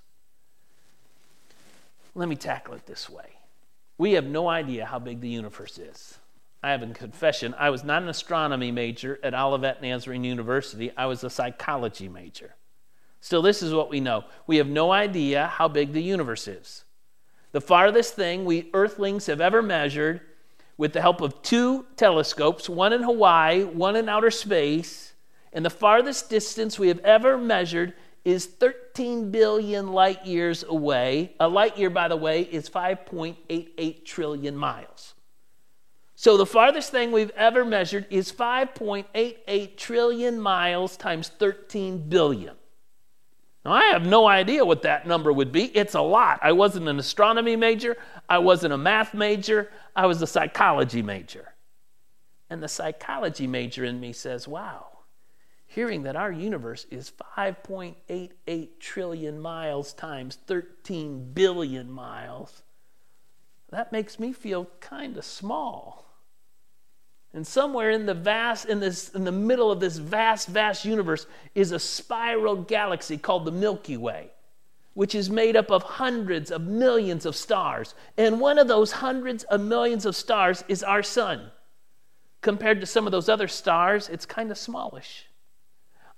Let 2.15 2.29
me 2.29 2.35
tackle 2.35 2.73
it 2.73 2.85
this 2.85 3.09
way. 3.09 3.37
We 3.97 4.13
have 4.13 4.25
no 4.25 4.47
idea 4.47 4.85
how 4.85 4.99
big 4.99 5.21
the 5.21 5.29
universe 5.29 5.77
is. 5.77 6.17
I 6.61 6.71
have 6.71 6.83
a 6.83 6.87
confession, 6.87 7.55
I 7.57 7.69
was 7.69 7.85
not 7.85 8.03
an 8.03 8.09
astronomy 8.09 8.71
major 8.71 9.17
at 9.23 9.33
Olivet 9.33 9.81
Nazarene 9.81 10.25
University, 10.25 10.91
I 10.97 11.05
was 11.05 11.23
a 11.23 11.29
psychology 11.29 12.09
major. 12.09 12.55
Still, 13.21 13.41
this 13.41 13.61
is 13.61 13.73
what 13.73 13.89
we 13.89 13.99
know 13.99 14.25
we 14.47 14.57
have 14.57 14.67
no 14.67 14.91
idea 14.91 15.47
how 15.47 15.67
big 15.67 15.93
the 15.93 16.01
universe 16.01 16.47
is. 16.47 16.83
The 17.51 17.61
farthest 17.61 18.13
thing 18.15 18.45
we 18.45 18.69
earthlings 18.73 19.25
have 19.27 19.41
ever 19.41 19.61
measured 19.61 20.21
with 20.77 20.93
the 20.93 21.01
help 21.01 21.21
of 21.21 21.41
two 21.41 21.85
telescopes, 21.95 22.69
one 22.69 22.93
in 22.93 23.03
Hawaii, 23.03 23.63
one 23.63 23.95
in 23.95 24.07
outer 24.07 24.31
space, 24.31 25.08
and 25.53 25.65
the 25.65 25.69
farthest 25.69 26.29
distance 26.29 26.77
we 26.77 26.89
have 26.89 26.99
ever 26.99 27.37
measured 27.37 27.93
is 28.25 28.45
13 28.45 29.31
billion 29.31 29.91
light 29.93 30.25
years 30.25 30.63
away. 30.63 31.33
A 31.39 31.47
light 31.47 31.77
year, 31.77 31.89
by 31.89 32.07
the 32.07 32.17
way, 32.17 32.41
is 32.41 32.69
5.88 32.69 34.05
trillion 34.05 34.55
miles. 34.55 35.15
So 36.15 36.35
the 36.35 36.45
farthest 36.45 36.91
thing 36.91 37.11
we've 37.11 37.31
ever 37.31 37.63
measured 37.63 38.05
is 38.09 38.31
5.88 38.31 39.77
trillion 39.77 40.39
miles 40.39 40.97
times 40.97 41.29
13 41.29 42.09
billion. 42.09 42.55
Now, 43.63 43.71
I 43.71 43.85
have 43.85 44.05
no 44.05 44.27
idea 44.27 44.65
what 44.65 44.81
that 44.83 45.07
number 45.07 45.31
would 45.31 45.51
be. 45.51 45.65
It's 45.65 45.95
a 45.95 46.01
lot. 46.01 46.39
I 46.41 46.51
wasn't 46.51 46.87
an 46.87 46.99
astronomy 46.99 47.55
major, 47.55 47.97
I 48.27 48.39
wasn't 48.39 48.73
a 48.73 48.77
math 48.77 49.13
major, 49.13 49.71
I 49.95 50.05
was 50.05 50.21
a 50.21 50.27
psychology 50.27 51.01
major. 51.01 51.53
And 52.49 52.61
the 52.61 52.67
psychology 52.67 53.47
major 53.47 53.85
in 53.85 53.99
me 53.99 54.11
says, 54.11 54.47
wow, 54.47 54.87
hearing 55.69 56.01
that 56.01 56.15
our 56.15 56.31
universe 56.31 56.87
is 56.89 57.13
5.88 57.37 58.69
trillion 58.79 59.39
miles 59.39 59.93
times 59.93 60.39
13 60.47 61.31
billion 61.33 61.91
miles, 61.91 62.63
that 63.69 63.91
makes 63.91 64.17
me 64.17 64.33
feel 64.33 64.67
kind 64.79 65.15
of 65.15 65.23
small. 65.23 66.05
And 67.35 67.45
somewhere 67.45 67.91
in 67.91 68.07
the 68.07 68.15
vast, 68.15 68.65
in 68.65 68.79
this, 68.79 69.09
in 69.09 69.25
the 69.25 69.31
middle 69.31 69.71
of 69.71 69.79
this 69.79 69.97
vast, 69.97 70.47
vast 70.47 70.85
universe 70.85 71.27
is 71.53 71.71
a 71.71 71.77
spiral 71.77 72.55
galaxy 72.55 73.19
called 73.19 73.45
the 73.45 73.51
Milky 73.51 73.95
Way, 73.95 74.31
which 74.95 75.13
is 75.13 75.29
made 75.29 75.55
up 75.55 75.69
of 75.69 75.83
hundreds 75.83 76.49
of 76.49 76.63
millions 76.63 77.27
of 77.27 77.35
stars. 77.35 77.93
And 78.17 78.41
one 78.41 78.57
of 78.57 78.67
those 78.67 78.93
hundreds 78.93 79.43
of 79.43 79.61
millions 79.61 80.07
of 80.07 80.15
stars 80.15 80.63
is 80.67 80.81
our 80.81 81.03
sun. 81.03 81.51
Compared 82.41 82.81
to 82.81 82.87
some 82.87 83.05
of 83.05 83.11
those 83.11 83.29
other 83.29 83.47
stars, 83.47 84.09
it's 84.09 84.25
kind 84.25 84.49
of 84.49 84.57
smallish. 84.57 85.28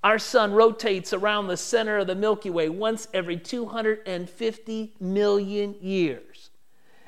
Our 0.04 0.18
sun 0.18 0.54
rotates 0.54 1.14
around 1.14 1.48
the 1.48 1.58
center 1.58 2.00
of 2.00 2.08
the 2.08 2.16
Milky 2.16 2.50
Way 2.50 2.70
once 2.70 3.08
every 3.14 3.38
250 3.38 4.94
million 5.00 5.76
years. 5.80 6.50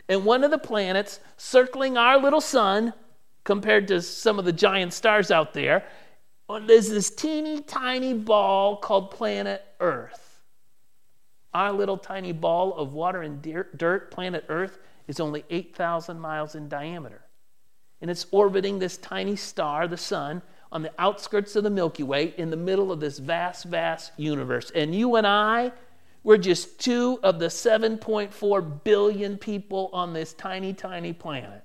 And 0.07 0.25
one 0.25 0.43
of 0.43 0.51
the 0.51 0.59
planets 0.59 1.19
circling 1.38 1.97
our 1.97 2.19
little 2.19 2.41
sun 2.41 2.93
compared 3.43 3.88
to 3.88 4.01
some 4.01 4.38
of 4.38 4.45
the 4.45 4.53
giant 4.53 4.93
stars 4.93 5.31
out 5.31 5.53
there, 5.53 5.85
there's 6.67 6.89
this 6.89 7.09
teeny 7.09 7.62
tiny 7.62 8.13
ball 8.13 8.77
called 8.77 9.09
planet 9.09 9.65
Earth. 9.79 10.41
Our 11.53 11.71
little 11.71 11.97
tiny 11.97 12.31
ball 12.31 12.75
of 12.75 12.93
water 12.93 13.21
and 13.21 13.41
dirt, 13.41 14.12
planet 14.12 14.45
Earth, 14.50 14.77
is 15.07 15.19
only 15.19 15.45
8,000 15.50 16.19
miles 16.19 16.55
in 16.55 16.69
diameter. 16.69 17.21
And 18.01 18.12
it's 18.12 18.27
orbiting 18.31 18.79
this 18.79 18.97
tiny 18.97 19.35
star, 19.35 19.88
the 19.88 19.97
sun, 19.97 20.41
on 20.73 20.81
the 20.81 20.91
outskirts 20.97 21.55
of 21.55 21.63
the 21.63 21.69
Milky 21.69 22.01
Way 22.01 22.33
in 22.35 22.49
the 22.49 22.57
middle 22.57 22.91
of 22.91 22.99
this 22.99 23.19
vast, 23.19 23.65
vast 23.65 24.11
universe. 24.17 24.71
And 24.73 24.93
you 24.93 25.15
and 25.15 25.25
I, 25.25 25.71
we're 26.23 26.37
just 26.37 26.79
two 26.79 27.19
of 27.21 27.37
the 27.37 27.45
7.4 27.45 28.83
billion 28.83 29.37
people 29.37 29.91
on 29.93 30.13
this 30.13 30.33
tiny, 30.33 30.73
tiny 30.73 31.13
planet. 31.13 31.63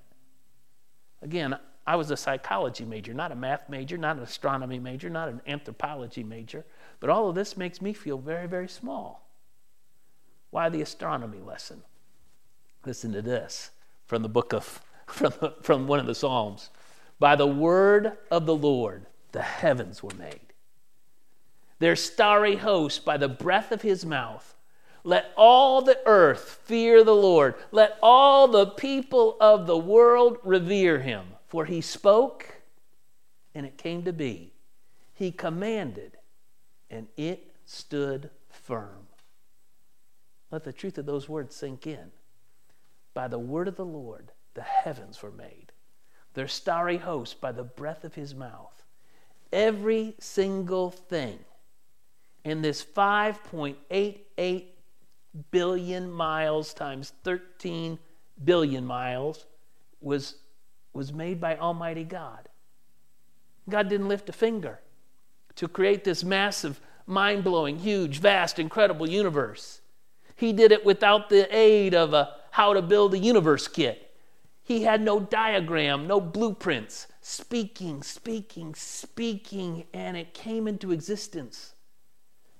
Again, 1.22 1.56
I 1.86 1.96
was 1.96 2.10
a 2.10 2.18
psychology 2.18 2.84
major, 2.84 3.14
not 3.14 3.32
a 3.32 3.34
math 3.34 3.70
major, 3.70 3.96
not 3.96 4.18
an 4.18 4.22
astronomy 4.22 4.78
major, 4.78 5.08
not 5.08 5.30
an 5.30 5.40
anthropology 5.46 6.22
major. 6.22 6.66
But 7.00 7.08
all 7.08 7.30
of 7.30 7.34
this 7.34 7.56
makes 7.56 7.80
me 7.80 7.94
feel 7.94 8.18
very, 8.18 8.46
very 8.46 8.68
small. 8.68 9.26
Why 10.50 10.68
the 10.68 10.82
astronomy 10.82 11.38
lesson? 11.38 11.82
Listen 12.84 13.12
to 13.12 13.22
this 13.22 13.70
from 14.04 14.22
the 14.22 14.28
book 14.28 14.52
of, 14.52 14.82
from, 15.06 15.32
from 15.62 15.86
one 15.86 15.98
of 15.98 16.06
the 16.06 16.14
Psalms. 16.14 16.68
By 17.18 17.37
the 17.37 17.46
word 17.46 18.16
of 18.30 18.46
the 18.46 18.54
Lord, 18.54 19.06
the 19.32 19.42
heavens 19.42 20.02
were 20.02 20.14
made. 20.18 20.40
Their 21.78 21.96
starry 21.96 22.56
host 22.56 23.04
by 23.04 23.16
the 23.16 23.28
breath 23.28 23.72
of 23.72 23.82
his 23.82 24.04
mouth. 24.04 24.54
Let 25.04 25.32
all 25.37 25.80
the 25.80 25.98
earth 26.06 26.60
fear 26.64 27.04
the 27.04 27.14
Lord. 27.14 27.54
Let 27.70 27.98
all 28.02 28.48
the 28.48 28.66
people 28.66 29.37
of 29.40 29.66
the 29.66 29.78
world 29.78 30.38
revere 30.42 31.00
him. 31.00 31.25
For 31.46 31.64
he 31.64 31.80
spoke, 31.80 32.56
and 33.54 33.64
it 33.64 33.78
came 33.78 34.02
to 34.04 34.12
be. 34.12 34.52
He 35.14 35.30
commanded, 35.32 36.18
and 36.90 37.08
it 37.16 37.54
stood 37.64 38.30
firm. 38.50 39.06
Let 40.50 40.64
the 40.64 40.72
truth 40.72 40.98
of 40.98 41.06
those 41.06 41.28
words 41.28 41.54
sink 41.56 41.87
in. 41.87 42.10
By 43.14 43.28
the 43.28 43.38
word 43.38 43.66
of 43.66 43.76
the 43.76 43.84
Lord, 43.84 44.32
the 44.54 44.62
heavens 44.62 45.22
were 45.22 45.30
made, 45.30 45.67
their 46.38 46.47
starry 46.47 46.99
host 46.99 47.40
by 47.40 47.50
the 47.50 47.64
breath 47.64 48.04
of 48.04 48.14
his 48.14 48.33
mouth. 48.33 48.85
Every 49.52 50.14
single 50.21 50.92
thing 50.92 51.40
in 52.45 52.62
this 52.62 52.85
5.88 52.85 54.64
billion 55.50 56.09
miles 56.09 56.73
times 56.75 57.12
13 57.25 57.99
billion 58.45 58.85
miles 58.85 59.47
was 60.00 60.37
was 60.92 61.12
made 61.12 61.40
by 61.40 61.57
Almighty 61.57 62.04
God. 62.04 62.49
God 63.68 63.88
didn't 63.88 64.07
lift 64.07 64.28
a 64.28 64.33
finger 64.33 64.78
to 65.57 65.66
create 65.66 66.04
this 66.04 66.23
massive, 66.23 66.80
mind 67.04 67.42
blowing, 67.42 67.80
huge, 67.80 68.21
vast, 68.21 68.61
incredible 68.61 69.11
universe. 69.11 69.80
He 70.37 70.52
did 70.52 70.71
it 70.71 70.85
without 70.85 71.30
the 71.30 71.52
aid 71.52 71.95
of 71.95 72.14
a 72.14 72.37
how 72.52 72.75
to 72.75 72.83
build 72.83 73.14
a 73.14 73.18
universe 73.18 73.66
kit. 73.66 74.07
He 74.68 74.82
had 74.82 75.00
no 75.00 75.18
diagram, 75.18 76.06
no 76.06 76.20
blueprints. 76.20 77.06
Speaking, 77.22 78.02
speaking, 78.02 78.75
speaking, 78.75 79.87
and 79.94 80.14
it 80.14 80.34
came 80.34 80.68
into 80.68 80.92
existence. 80.92 81.72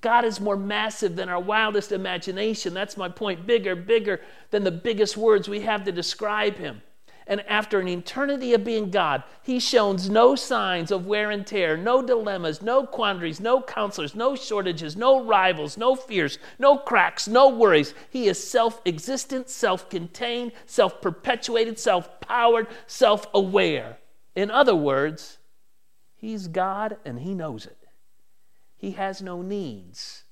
God 0.01 0.25
is 0.25 0.41
more 0.41 0.57
massive 0.57 1.17
than 1.17 1.29
our 1.29 1.39
wildest 1.39 1.93
imagination. 1.93 2.73
That's 2.73 2.97
my 2.97 3.11
point. 3.11 3.47
Bigger, 3.47 3.77
bigger 3.77 4.23
than 4.51 4.65
the 4.65 4.71
biggest 4.71 5.19
words 5.19 5.51
we 5.51 5.61
have 5.61 5.85
to 5.85 5.93
describe 5.93 6.57
Him. 6.57 6.81
And 7.29 7.43
after 7.43 7.79
an 7.79 7.89
eternity 7.89 8.55
of 8.55 8.65
being 8.65 8.91
God, 8.91 9.23
he 9.43 9.61
shows 9.61 10.09
no 10.09 10.35
signs 10.35 10.91
of 10.91 11.07
wear 11.07 11.31
and 11.31 11.47
tear, 11.47 11.77
no 11.77 12.01
dilemmas, 12.01 12.63
no 12.63 12.87
quandaries, 12.87 13.39
no 13.39 13.61
counselors, 13.61 14.15
no 14.15 14.35
shortages, 14.35 14.97
no 14.97 15.23
rivals, 15.23 15.77
no 15.77 15.95
fears, 15.95 16.39
no 16.59 16.79
cracks, 16.79 17.29
no 17.29 17.51
worries. 17.51 17.93
He 18.09 18.29
is 18.29 18.43
self 18.43 18.81
existent, 18.87 19.51
self 19.51 19.91
contained, 19.91 20.53
self 20.65 21.03
perpetuated, 21.03 21.79
self 21.79 22.19
powered, 22.21 22.67
self 22.87 23.27
aware. 23.35 23.99
In 24.35 24.51
other 24.51 24.75
words, 24.75 25.37
he's 26.17 26.49
God 26.49 26.97
and 27.05 27.21
he 27.21 27.35
knows 27.35 27.67
it. 27.67 27.77
He 28.79 28.93
has 28.93 29.21
no 29.21 29.43
needs. 29.43 30.25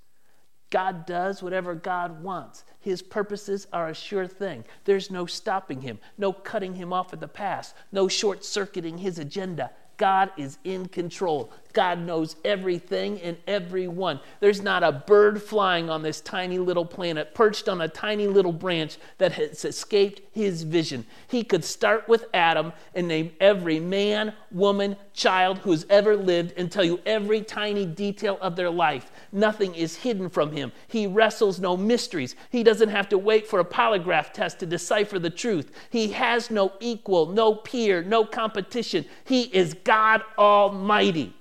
God 0.77 1.07
does 1.07 1.43
whatever 1.43 1.75
God 1.75 2.23
wants. 2.23 2.63
His 2.81 3.01
purposes 3.01 3.67
are 3.73 3.89
a 3.89 3.95
sure 3.95 4.27
thing. 4.27 4.63
There's 4.85 5.11
no 5.11 5.25
stopping 5.25 5.81
him, 5.81 5.99
no 6.19 6.35
cutting 6.35 6.75
him 6.75 6.93
off 6.93 7.15
at 7.15 7.21
the 7.21 7.27
pass, 7.27 7.73
no 7.93 8.09
short 8.09 8.45
circuiting 8.45 8.99
his 8.99 9.19
agenda. 9.19 9.71
God 9.97 10.33
is 10.37 10.59
in 10.65 10.89
control. 10.89 11.51
God 11.77 11.99
knows 12.01 12.37
everything 12.43 13.21
and 13.21 13.37
everyone. 13.47 14.19
There's 14.41 14.63
not 14.63 14.83
a 14.83 14.91
bird 14.91 15.43
flying 15.43 15.91
on 15.91 16.03
this 16.03 16.23
tiny 16.23 16.57
little 16.57 16.87
planet, 16.87 17.35
perched 17.35 17.69
on 17.69 17.83
a 17.83 17.89
tiny 17.89 18.27
little 18.27 18.51
branch 18.51 18.97
that 19.19 19.33
has 19.33 19.63
escaped 19.63 20.23
his 20.33 20.63
vision. 20.63 21.05
He 21.29 21.45
could 21.45 21.63
start 21.63 22.09
with 22.09 22.25
Adam 22.33 22.73
and 22.95 23.07
name 23.07 23.33
every 23.41 23.79
man, 23.79 24.33
woman, 24.51 24.97
child 25.13 25.59
who's 25.59 25.85
ever 25.91 26.17
lived 26.17 26.55
and 26.57 26.73
tell 26.73 26.83
you 26.83 26.99
every 27.05 27.43
tiny 27.43 27.85
detail 27.85 28.39
of 28.41 28.57
their 28.57 28.71
life. 28.71 29.13
Nothing 29.31 29.75
is 29.75 29.97
hidden 29.97 30.31
from 30.31 30.53
him. 30.53 30.73
He 30.89 31.07
wrestles 31.07 31.61
no 31.61 31.77
mysteries. 31.77 32.37
He 32.49 32.63
doesn't 32.63 32.89
have 32.89 33.11
to 33.11 33.19
wait 33.19 33.47
for 33.47 33.61
a 33.61 33.65
polygraph 33.67 34.33
test 34.33 34.61
to 34.61 34.67
decipher 34.67 35.19
the 35.19 35.29
truth. 35.29 35.73
He 35.91 36.09
has 36.13 36.51
no 36.51 36.73
equal, 36.81 37.27
no 37.27 37.55
peer, 37.55 38.03
no 38.03 38.25
competition. 38.25 39.05
He 39.27 39.43
is 39.43 39.75
God 39.85 40.23
Almighty. 40.39 41.35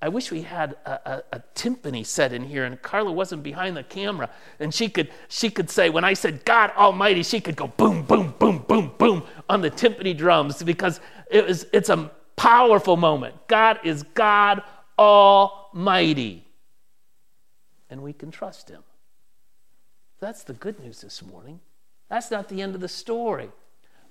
I 0.00 0.08
wish 0.08 0.30
we 0.30 0.42
had 0.42 0.76
a, 0.86 0.92
a, 0.92 1.22
a, 1.32 1.42
timpani 1.56 2.06
set 2.06 2.32
in 2.32 2.44
here 2.44 2.64
and 2.64 2.80
Carla 2.80 3.10
wasn't 3.10 3.42
behind 3.42 3.76
the 3.76 3.82
camera 3.82 4.30
and 4.60 4.72
she 4.72 4.88
could 4.88 5.10
she 5.26 5.50
could 5.50 5.68
say 5.68 5.90
when 5.90 6.04
I 6.04 6.14
said 6.14 6.44
God 6.44 6.70
Almighty 6.76 7.24
she 7.24 7.40
could 7.40 7.56
go 7.56 7.66
boom 7.66 8.02
boom 8.02 8.32
boom 8.38 8.64
boom 8.68 8.92
boom 8.96 9.24
on 9.48 9.60
the 9.60 9.70
timpani 9.72 10.16
drums 10.16 10.62
because 10.62 11.00
it 11.30 11.44
was 11.44 11.66
it's 11.72 11.88
a 11.88 12.12
powerful 12.38 12.96
moment. 12.96 13.34
God 13.48 13.80
is 13.84 14.04
God 14.14 14.62
Almighty. 14.98 16.46
And 17.90 18.02
we 18.02 18.12
can 18.12 18.30
trust 18.30 18.70
him. 18.70 18.82
That's 20.20 20.44
the 20.44 20.52
good 20.52 20.78
news 20.80 21.00
this 21.00 21.22
morning. 21.22 21.60
That's 22.08 22.30
not 22.30 22.48
the 22.48 22.62
end 22.62 22.74
of 22.74 22.80
the 22.80 22.88
story. 22.88 23.50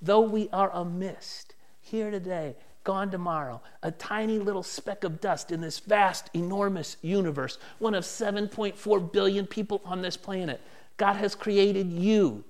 Though 0.02 0.22
we 0.22 0.50
are 0.52 0.70
a 0.72 0.86
mist 0.86 1.56
here 1.88 2.12
today, 2.12 2.56
gone 2.84 3.12
tomorrow, 3.12 3.62
a 3.84 3.92
tiny 3.92 4.40
little 4.40 4.64
speck 4.64 5.04
of 5.04 5.20
dust 5.20 5.52
in 5.52 5.60
this 5.60 5.80
vast, 5.80 6.30
enormous 6.34 6.98
universe, 7.02 7.58
one 7.80 7.94
of 7.94 8.04
7.4 8.04 9.12
billion 9.12 9.46
people 9.46 9.82
on 9.84 10.02
this 10.02 10.16
planet. 10.16 10.62
God 10.96 11.16
has 11.16 11.36
created 11.36 11.92
you. 11.92 12.44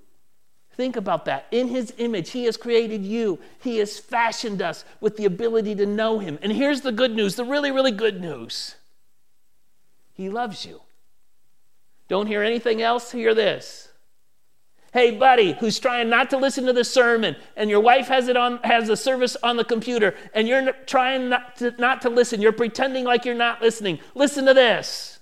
Think 0.72 0.94
about 0.94 1.24
that. 1.24 1.46
In 1.50 1.66
His 1.66 1.92
image, 1.98 2.30
He 2.30 2.44
has 2.44 2.56
created 2.56 3.04
you. 3.04 3.40
He 3.60 3.78
has 3.78 3.98
fashioned 3.98 4.62
us 4.62 4.84
with 5.00 5.16
the 5.16 5.24
ability 5.24 5.74
to 5.74 5.86
know 5.86 6.20
Him. 6.20 6.38
And 6.40 6.52
here's 6.52 6.82
the 6.82 6.92
good 6.92 7.14
news 7.16 7.34
the 7.34 7.44
really, 7.44 7.72
really 7.72 7.90
good 7.90 8.20
news 8.20 8.76
He 10.14 10.30
loves 10.30 10.64
you. 10.64 10.82
Don't 12.06 12.28
hear 12.28 12.44
anything 12.44 12.80
else, 12.80 13.10
hear 13.10 13.34
this. 13.34 13.87
Hey, 14.92 15.10
buddy, 15.10 15.52
who's 15.52 15.78
trying 15.78 16.08
not 16.08 16.30
to 16.30 16.38
listen 16.38 16.64
to 16.64 16.72
the 16.72 16.84
sermon, 16.84 17.36
and 17.56 17.68
your 17.68 17.80
wife 17.80 18.08
has 18.08 18.28
it 18.28 18.36
on 18.36 18.58
has 18.64 18.88
the 18.88 18.96
service 18.96 19.36
on 19.42 19.56
the 19.56 19.64
computer, 19.64 20.14
and 20.32 20.48
you're 20.48 20.72
trying 20.86 21.28
not 21.28 21.56
to, 21.56 21.74
not 21.78 22.00
to 22.02 22.10
listen. 22.10 22.40
You're 22.40 22.52
pretending 22.52 23.04
like 23.04 23.24
you're 23.24 23.34
not 23.34 23.60
listening. 23.60 23.98
Listen 24.14 24.46
to 24.46 24.54
this. 24.54 25.18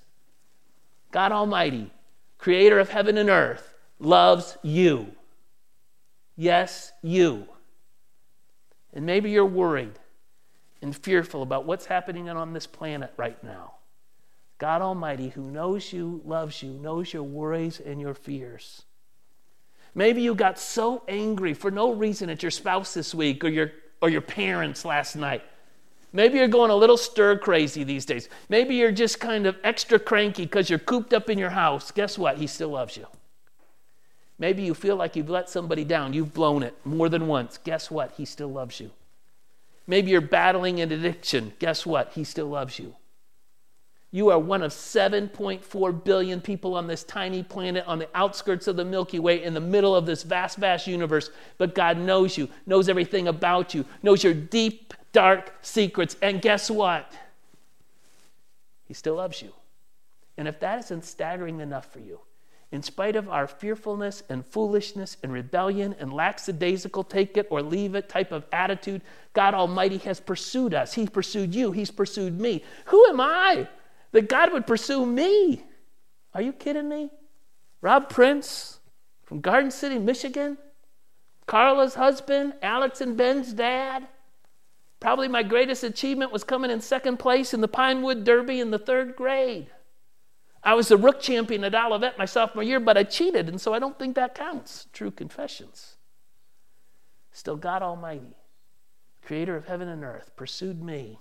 God 1.10 1.32
Almighty, 1.32 1.90
creator 2.38 2.78
of 2.78 2.90
heaven 2.90 3.18
and 3.18 3.28
earth, 3.28 3.74
loves 3.98 4.56
you. 4.62 5.12
Yes, 6.36 6.92
you. 7.02 7.48
And 8.92 9.04
maybe 9.04 9.30
you're 9.30 9.44
worried 9.44 9.98
and 10.80 10.94
fearful 10.94 11.42
about 11.42 11.64
what's 11.64 11.86
happening 11.86 12.28
on 12.28 12.52
this 12.52 12.66
planet 12.66 13.12
right 13.16 13.42
now. 13.42 13.72
God 14.58 14.80
Almighty, 14.80 15.30
who 15.30 15.50
knows 15.50 15.92
you, 15.92 16.20
loves 16.24 16.62
you, 16.62 16.70
knows 16.70 17.12
your 17.12 17.24
worries 17.24 17.80
and 17.80 18.00
your 18.00 18.14
fears. 18.14 18.84
Maybe 19.96 20.20
you 20.20 20.34
got 20.34 20.58
so 20.58 21.02
angry 21.08 21.54
for 21.54 21.70
no 21.70 21.94
reason 21.94 22.28
at 22.28 22.42
your 22.42 22.50
spouse 22.50 22.92
this 22.92 23.14
week 23.14 23.42
or 23.42 23.48
your, 23.48 23.72
or 24.02 24.10
your 24.10 24.20
parents 24.20 24.84
last 24.84 25.16
night. 25.16 25.42
Maybe 26.12 26.36
you're 26.36 26.48
going 26.48 26.70
a 26.70 26.76
little 26.76 26.98
stir 26.98 27.38
crazy 27.38 27.82
these 27.82 28.04
days. 28.04 28.28
Maybe 28.50 28.76
you're 28.76 28.92
just 28.92 29.20
kind 29.20 29.46
of 29.46 29.56
extra 29.64 29.98
cranky 29.98 30.44
because 30.44 30.68
you're 30.68 30.78
cooped 30.78 31.14
up 31.14 31.30
in 31.30 31.38
your 31.38 31.50
house. 31.50 31.90
Guess 31.92 32.18
what? 32.18 32.36
He 32.36 32.46
still 32.46 32.68
loves 32.68 32.98
you. 32.98 33.06
Maybe 34.38 34.62
you 34.62 34.74
feel 34.74 34.96
like 34.96 35.16
you've 35.16 35.30
let 35.30 35.48
somebody 35.48 35.82
down. 35.82 36.12
You've 36.12 36.34
blown 36.34 36.62
it 36.62 36.74
more 36.84 37.08
than 37.08 37.26
once. 37.26 37.56
Guess 37.56 37.90
what? 37.90 38.12
He 38.18 38.26
still 38.26 38.52
loves 38.52 38.78
you. 38.78 38.90
Maybe 39.86 40.10
you're 40.10 40.20
battling 40.20 40.78
an 40.80 40.92
addiction. 40.92 41.54
Guess 41.58 41.86
what? 41.86 42.12
He 42.12 42.22
still 42.22 42.48
loves 42.48 42.78
you. 42.78 42.96
You 44.12 44.30
are 44.30 44.38
one 44.38 44.62
of 44.62 44.72
7.4 44.72 46.04
billion 46.04 46.40
people 46.40 46.74
on 46.74 46.86
this 46.86 47.04
tiny 47.04 47.42
planet 47.42 47.84
on 47.86 47.98
the 47.98 48.08
outskirts 48.14 48.68
of 48.68 48.76
the 48.76 48.84
Milky 48.84 49.18
Way 49.18 49.42
in 49.42 49.52
the 49.52 49.60
middle 49.60 49.94
of 49.96 50.06
this 50.06 50.22
vast, 50.22 50.58
vast 50.58 50.86
universe. 50.86 51.30
But 51.58 51.74
God 51.74 51.98
knows 51.98 52.38
you, 52.38 52.48
knows 52.66 52.88
everything 52.88 53.28
about 53.28 53.74
you, 53.74 53.84
knows 54.02 54.22
your 54.22 54.34
deep, 54.34 54.94
dark 55.12 55.54
secrets. 55.60 56.16
And 56.22 56.40
guess 56.40 56.70
what? 56.70 57.12
He 58.86 58.94
still 58.94 59.16
loves 59.16 59.42
you. 59.42 59.52
And 60.38 60.46
if 60.46 60.60
that 60.60 60.78
isn't 60.80 61.04
staggering 61.04 61.60
enough 61.60 61.92
for 61.92 61.98
you, 61.98 62.20
in 62.72 62.82
spite 62.82 63.16
of 63.16 63.28
our 63.28 63.46
fearfulness 63.46 64.22
and 64.28 64.44
foolishness 64.44 65.16
and 65.22 65.32
rebellion 65.32 65.94
and 65.98 66.12
lackadaisical 66.12 67.04
take 67.04 67.36
it 67.36 67.46
or 67.50 67.62
leave 67.62 67.94
it 67.94 68.08
type 68.08 68.32
of 68.32 68.44
attitude, 68.52 69.02
God 69.32 69.54
Almighty 69.54 69.98
has 69.98 70.20
pursued 70.20 70.74
us. 70.74 70.92
He 70.94 71.06
pursued 71.06 71.54
you, 71.54 71.72
He's 71.72 71.90
pursued 71.90 72.40
me. 72.40 72.64
Who 72.86 73.06
am 73.06 73.20
I 73.20 73.68
that 74.16 74.30
God 74.30 74.50
would 74.54 74.66
pursue 74.66 75.04
me? 75.04 75.62
Are 76.32 76.40
you 76.40 76.54
kidding 76.54 76.88
me? 76.88 77.10
Rob 77.82 78.08
Prince 78.08 78.80
from 79.24 79.42
Garden 79.42 79.70
City, 79.70 79.98
Michigan? 79.98 80.56
Carla's 81.46 81.96
husband, 81.96 82.54
Alex 82.62 83.02
and 83.02 83.14
Ben's 83.14 83.52
dad? 83.52 84.08
Probably 85.00 85.28
my 85.28 85.42
greatest 85.42 85.84
achievement 85.84 86.32
was 86.32 86.44
coming 86.44 86.70
in 86.70 86.80
second 86.80 87.18
place 87.18 87.52
in 87.52 87.60
the 87.60 87.68
Pinewood 87.68 88.24
Derby 88.24 88.58
in 88.58 88.70
the 88.70 88.78
third 88.78 89.16
grade. 89.16 89.66
I 90.62 90.72
was 90.72 90.88
the 90.88 90.96
rook 90.96 91.20
champion 91.20 91.62
at 91.64 91.74
Olivet 91.74 92.16
my 92.16 92.24
sophomore 92.24 92.64
year, 92.64 92.80
but 92.80 92.96
I 92.96 93.02
cheated, 93.02 93.50
and 93.50 93.60
so 93.60 93.74
I 93.74 93.78
don't 93.78 93.98
think 93.98 94.14
that 94.14 94.34
counts. 94.34 94.86
True 94.94 95.10
confessions. 95.10 95.96
Still, 97.32 97.56
God 97.56 97.82
Almighty, 97.82 98.34
creator 99.22 99.56
of 99.56 99.66
heaven 99.66 99.88
and 99.88 100.02
earth, 100.02 100.30
pursued 100.36 100.82
me, 100.82 101.18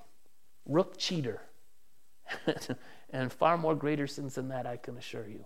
rook 0.66 0.98
cheater, 0.98 1.42
and 3.10 3.32
far 3.32 3.58
more 3.58 3.76
greater 3.76 4.08
sins 4.08 4.36
than 4.36 4.50
that, 4.50 4.66
I 4.66 4.78
can 4.78 4.98
assure 4.98 5.28
you. 5.28 5.46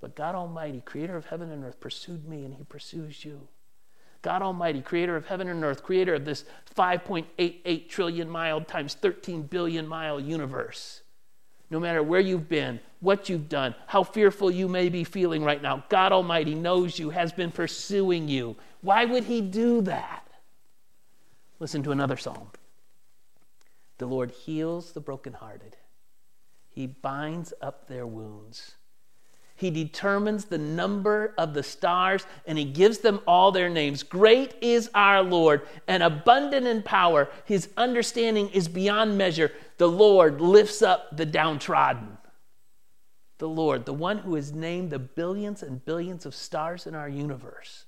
But 0.00 0.14
God 0.14 0.34
Almighty, 0.34 0.82
creator 0.84 1.16
of 1.16 1.26
heaven 1.26 1.50
and 1.50 1.64
earth, 1.64 1.80
pursued 1.80 2.28
me, 2.28 2.44
and 2.44 2.54
he 2.54 2.64
pursues 2.64 3.24
you. 3.24 3.48
God 4.22 4.42
Almighty, 4.42 4.80
creator 4.80 5.16
of 5.16 5.26
heaven 5.26 5.48
and 5.48 5.62
earth, 5.64 5.82
creator 5.82 6.14
of 6.14 6.24
this 6.24 6.44
5.88 6.74 7.88
trillion 7.88 8.28
mile 8.28 8.60
times 8.60 8.94
13 8.94 9.42
billion 9.42 9.86
mile 9.86 10.18
universe 10.20 11.02
no 11.70 11.78
matter 11.78 12.02
where 12.02 12.20
you've 12.20 12.48
been, 12.48 12.80
what 13.00 13.28
you've 13.28 13.48
done, 13.48 13.74
how 13.86 14.02
fearful 14.02 14.50
you 14.50 14.68
may 14.68 14.88
be 14.88 15.04
feeling 15.04 15.44
right 15.44 15.60
now, 15.60 15.84
God 15.88 16.12
Almighty 16.12 16.54
knows 16.54 16.98
you, 16.98 17.10
has 17.10 17.32
been 17.32 17.50
pursuing 17.50 18.28
you. 18.28 18.56
Why 18.80 19.04
would 19.04 19.24
He 19.24 19.40
do 19.40 19.82
that? 19.82 20.26
Listen 21.60 21.82
to 21.82 21.92
another 21.92 22.16
psalm. 22.16 22.48
The 23.98 24.06
Lord 24.06 24.30
heals 24.30 24.92
the 24.92 25.00
brokenhearted, 25.00 25.76
He 26.78 26.86
binds 26.86 27.52
up 27.60 27.88
their 27.88 28.06
wounds. 28.06 28.76
He 29.56 29.68
determines 29.68 30.44
the 30.44 30.58
number 30.58 31.34
of 31.36 31.52
the 31.52 31.64
stars 31.64 32.24
and 32.46 32.56
he 32.56 32.64
gives 32.64 32.98
them 32.98 33.18
all 33.26 33.50
their 33.50 33.68
names. 33.68 34.04
Great 34.04 34.54
is 34.60 34.88
our 34.94 35.20
Lord 35.20 35.62
and 35.88 36.04
abundant 36.04 36.68
in 36.68 36.84
power. 36.84 37.30
His 37.44 37.68
understanding 37.76 38.48
is 38.50 38.68
beyond 38.68 39.18
measure. 39.18 39.50
The 39.78 39.88
Lord 39.88 40.40
lifts 40.40 40.80
up 40.80 41.16
the 41.16 41.26
downtrodden. 41.26 42.16
The 43.38 43.48
Lord, 43.48 43.84
the 43.84 43.92
one 43.92 44.18
who 44.18 44.36
has 44.36 44.52
named 44.52 44.90
the 44.90 45.00
billions 45.00 45.64
and 45.64 45.84
billions 45.84 46.26
of 46.26 46.32
stars 46.32 46.86
in 46.86 46.94
our 46.94 47.08
universe. 47.08 47.86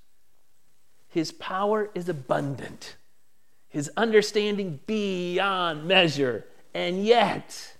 His 1.07 1.31
power 1.31 1.93
is 1.95 2.09
abundant, 2.09 2.97
his 3.69 3.89
understanding 3.97 4.81
beyond 4.85 5.87
measure, 5.87 6.45
and 6.75 7.05
yet 7.05 7.77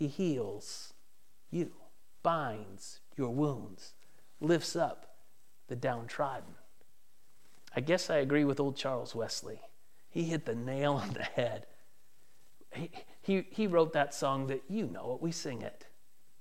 he 0.00 0.08
heals 0.08 0.94
you 1.50 1.72
binds 2.22 3.00
your 3.18 3.34
wounds, 3.34 3.92
lifts 4.40 4.74
up 4.74 5.16
the 5.68 5.76
downtrodden. 5.76 6.54
I 7.76 7.82
guess 7.82 8.08
I 8.08 8.16
agree 8.16 8.44
with 8.44 8.60
old 8.60 8.76
Charles 8.76 9.14
Wesley. 9.14 9.60
He 10.08 10.24
hit 10.24 10.46
the 10.46 10.54
nail 10.54 10.94
on 10.94 11.10
the 11.10 11.22
head. 11.22 11.66
He, 12.74 12.90
he, 13.20 13.46
he 13.50 13.66
wrote 13.66 13.92
that 13.92 14.14
song 14.14 14.46
that 14.46 14.62
you 14.70 14.86
know 14.86 15.12
it, 15.12 15.22
we 15.22 15.32
sing 15.32 15.60
it. 15.60 15.86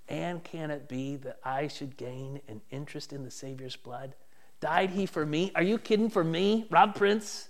And 0.08 0.41
can 0.41 0.72
it 0.72 0.88
be 0.88 1.17
that 1.17 1.39
I 1.43 1.67
should 1.67 1.98
gain 1.98 2.39
an 2.48 2.62
interest 2.72 3.12
in 3.12 3.26
the 3.26 3.32
Savior's 3.32 3.76
blood? 3.76 4.15
Died 4.62 4.91
he 4.91 5.06
for 5.06 5.26
me? 5.26 5.52
Are 5.54 5.63
you 5.63 5.78
kidding 5.78 6.10
for 6.10 6.24
me? 6.24 6.65
Rob 6.69 6.95
Prince, 6.95 7.50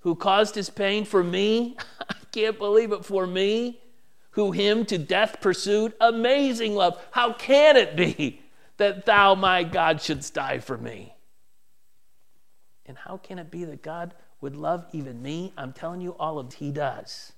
who 0.00 0.16
caused 0.16 0.56
his 0.56 0.68
pain 0.68 1.04
for 1.04 1.22
me? 1.22 1.76
I 2.10 2.16
can't 2.32 2.58
believe 2.58 2.90
it 2.90 3.04
for 3.04 3.24
me 3.24 3.80
who 4.38 4.52
him 4.52 4.84
to 4.84 4.96
death 4.96 5.40
pursued. 5.40 5.92
Amazing 6.00 6.76
love. 6.76 7.04
How 7.10 7.32
can 7.32 7.76
it 7.76 7.96
be 7.96 8.40
that 8.76 9.04
thou, 9.04 9.34
my 9.34 9.64
God, 9.64 10.00
shouldst 10.00 10.32
die 10.34 10.60
for 10.60 10.78
me? 10.78 11.16
And 12.86 12.96
how 12.96 13.16
can 13.16 13.40
it 13.40 13.50
be 13.50 13.64
that 13.64 13.82
God 13.82 14.14
would 14.40 14.54
love 14.54 14.86
even 14.92 15.20
me? 15.22 15.52
I'm 15.56 15.72
telling 15.72 16.00
you, 16.00 16.12
all 16.20 16.38
of 16.38 16.54
He 16.54 16.70
does. 16.70 17.32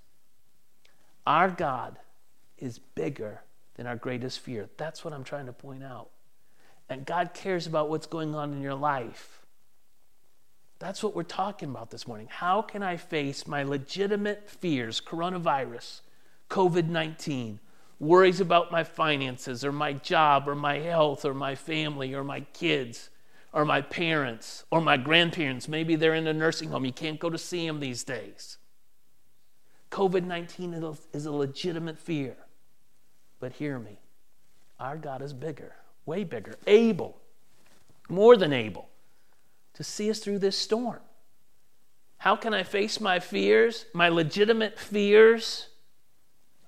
Our 1.26 1.48
God 1.48 1.98
is 2.58 2.78
bigger 2.78 3.40
than 3.76 3.86
our 3.86 3.96
greatest 3.96 4.40
fear. 4.40 4.68
That's 4.76 5.02
what 5.02 5.14
I'm 5.14 5.24
trying 5.24 5.46
to 5.46 5.54
point 5.54 5.82
out. 5.82 6.10
And 6.90 7.06
God 7.06 7.32
cares 7.32 7.66
about 7.66 7.88
what's 7.88 8.06
going 8.06 8.34
on 8.34 8.52
in 8.52 8.60
your 8.60 8.74
life. 8.74 9.40
That's 10.78 11.02
what 11.02 11.16
we're 11.16 11.22
talking 11.22 11.70
about 11.70 11.90
this 11.90 12.06
morning. 12.06 12.28
How 12.30 12.60
can 12.60 12.82
I 12.82 12.98
face 12.98 13.46
my 13.46 13.62
legitimate 13.62 14.50
fears, 14.50 15.00
coronavirus, 15.00 16.02
COVID 16.50 16.88
19, 16.88 17.60
worries 17.98 18.40
about 18.40 18.72
my 18.72 18.84
finances 18.84 19.64
or 19.64 19.72
my 19.72 19.92
job 19.92 20.48
or 20.48 20.54
my 20.54 20.78
health 20.78 21.24
or 21.24 21.32
my 21.32 21.54
family 21.54 22.14
or 22.14 22.24
my 22.24 22.40
kids 22.40 23.10
or 23.52 23.64
my 23.64 23.80
parents 23.80 24.64
or 24.70 24.80
my 24.80 24.96
grandparents. 24.96 25.68
Maybe 25.68 25.96
they're 25.96 26.14
in 26.14 26.26
a 26.26 26.32
nursing 26.32 26.70
home. 26.70 26.84
You 26.84 26.92
can't 26.92 27.20
go 27.20 27.30
to 27.30 27.38
see 27.38 27.66
them 27.66 27.80
these 27.80 28.04
days. 28.04 28.58
COVID 29.90 30.24
19 30.24 30.96
is 31.12 31.26
a 31.26 31.32
legitimate 31.32 31.98
fear. 31.98 32.36
But 33.38 33.54
hear 33.54 33.78
me 33.78 33.98
our 34.78 34.96
God 34.96 35.22
is 35.22 35.32
bigger, 35.32 35.74
way 36.06 36.24
bigger, 36.24 36.56
able, 36.66 37.20
more 38.08 38.36
than 38.36 38.52
able 38.52 38.88
to 39.74 39.84
see 39.84 40.10
us 40.10 40.18
through 40.20 40.38
this 40.38 40.56
storm. 40.56 41.00
How 42.18 42.36
can 42.36 42.52
I 42.52 42.62
face 42.62 43.00
my 43.00 43.18
fears, 43.18 43.86
my 43.94 44.08
legitimate 44.08 44.78
fears? 44.78 45.68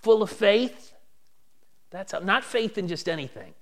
Full 0.02 0.22
of 0.22 0.30
faith. 0.30 0.94
That's 1.90 2.12
how, 2.12 2.18
not 2.18 2.44
faith 2.44 2.78
in 2.78 2.88
just 2.88 3.08
anything, 3.08 3.54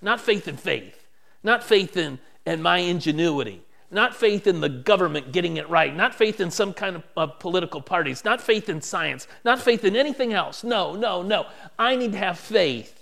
not 0.00 0.20
faith 0.20 0.48
in 0.48 0.56
faith, 0.56 1.06
not 1.42 1.64
faith 1.64 1.96
in, 1.96 2.18
in 2.46 2.62
my 2.62 2.78
ingenuity, 2.78 3.62
not 3.90 4.14
faith 4.14 4.46
in 4.46 4.60
the 4.60 4.68
government 4.68 5.32
getting 5.32 5.56
it 5.56 5.68
right, 5.68 5.94
not 5.94 6.14
faith 6.14 6.40
in 6.40 6.50
some 6.50 6.72
kind 6.72 6.96
of, 6.96 7.02
of 7.16 7.38
political 7.38 7.80
parties, 7.80 8.24
not 8.24 8.40
faith 8.40 8.68
in 8.68 8.80
science, 8.80 9.26
not 9.44 9.60
faith 9.60 9.84
in 9.84 9.96
anything 9.96 10.32
else. 10.32 10.64
No, 10.64 10.94
no, 10.94 11.22
no. 11.22 11.46
I 11.78 11.96
need 11.96 12.12
to 12.12 12.18
have 12.18 12.38
faith. 12.38 13.00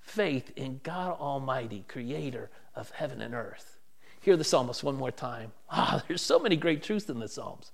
Faith 0.00 0.52
in 0.56 0.80
God 0.82 1.18
Almighty, 1.20 1.84
creator 1.86 2.48
of 2.74 2.90
heaven 2.90 3.20
and 3.20 3.34
earth. 3.34 3.78
Hear 4.20 4.36
the 4.36 4.44
psalmist 4.44 4.82
one 4.82 4.96
more 4.96 5.10
time. 5.10 5.52
Ah, 5.70 5.98
oh, 5.98 6.04
there's 6.08 6.22
so 6.22 6.38
many 6.38 6.56
great 6.56 6.82
truths 6.82 7.10
in 7.10 7.18
the 7.18 7.28
Psalms. 7.28 7.72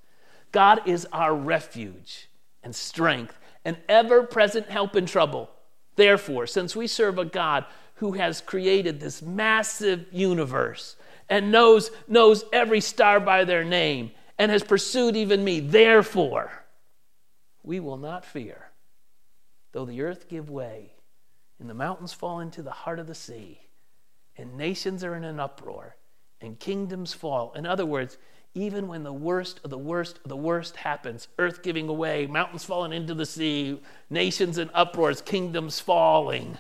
God 0.51 0.81
is 0.85 1.07
our 1.13 1.33
refuge 1.33 2.29
and 2.65 2.75
strength 2.75 3.39
an 3.65 3.77
ever 3.89 4.23
present 4.23 4.69
help 4.69 4.97
in 4.97 5.07
trouble. 5.07 5.51
Therefore, 5.97 6.47
since 6.47 6.75
we 6.75 6.87
serve 6.87 7.19
a 7.19 7.25
God 7.25 7.65
who 7.97 8.13
has 8.13 8.41
created 8.41 9.01
this 9.01 9.23
massive 9.23 10.07
universe 10.13 10.97
and 11.29 11.53
knows, 11.53 11.91
knows 12.09 12.45
every 12.53 12.81
star 12.81 13.21
by 13.21 13.45
their 13.45 13.65
name 13.65 14.11
and 14.39 14.51
has 14.51 14.65
pursued 14.65 15.17
even 15.17 15.45
me. 15.45 15.61
Therefore, 15.61 16.65
we 17.63 17.81
will 17.81 17.97
not 17.97 18.25
fear, 18.25 18.71
though 19.73 19.85
the 19.85 20.03
earth 20.03 20.29
give 20.29 20.51
way 20.51 20.95
and 21.59 21.71
the 21.71 21.75
mountains 21.75 22.13
fall 22.13 22.41
into 22.41 22.63
the 22.63 22.71
heart 22.71 22.99
of 22.99 23.07
the 23.07 23.15
sea, 23.15 23.61
and 24.37 24.57
nations 24.57 25.05
are 25.05 25.15
in 25.15 25.25
an 25.25 25.39
uproar, 25.41 25.97
and 26.41 26.59
kingdoms 26.59 27.15
fall. 27.15 27.53
In 27.55 27.65
other 27.65 27.87
words, 27.87 28.19
even 28.55 28.87
when 28.87 29.03
the 29.03 29.13
worst 29.13 29.61
of 29.65 29.71
the 29.71 29.79
worst 29.79 30.21
of 30.25 30.29
the 30.29 30.37
worst 30.37 30.77
happens, 30.77 31.29
earth 31.39 31.63
giving 31.63 31.89
away, 31.89 32.27
mountains 32.27 32.65
falling 32.65 32.93
into 32.93 33.13
the 33.13 33.27
sea, 33.27 33.81
nations 34.09 34.59
in 34.59 34.71
uproars, 34.73 35.21
kingdoms 35.21 35.81
falling, 35.81 36.59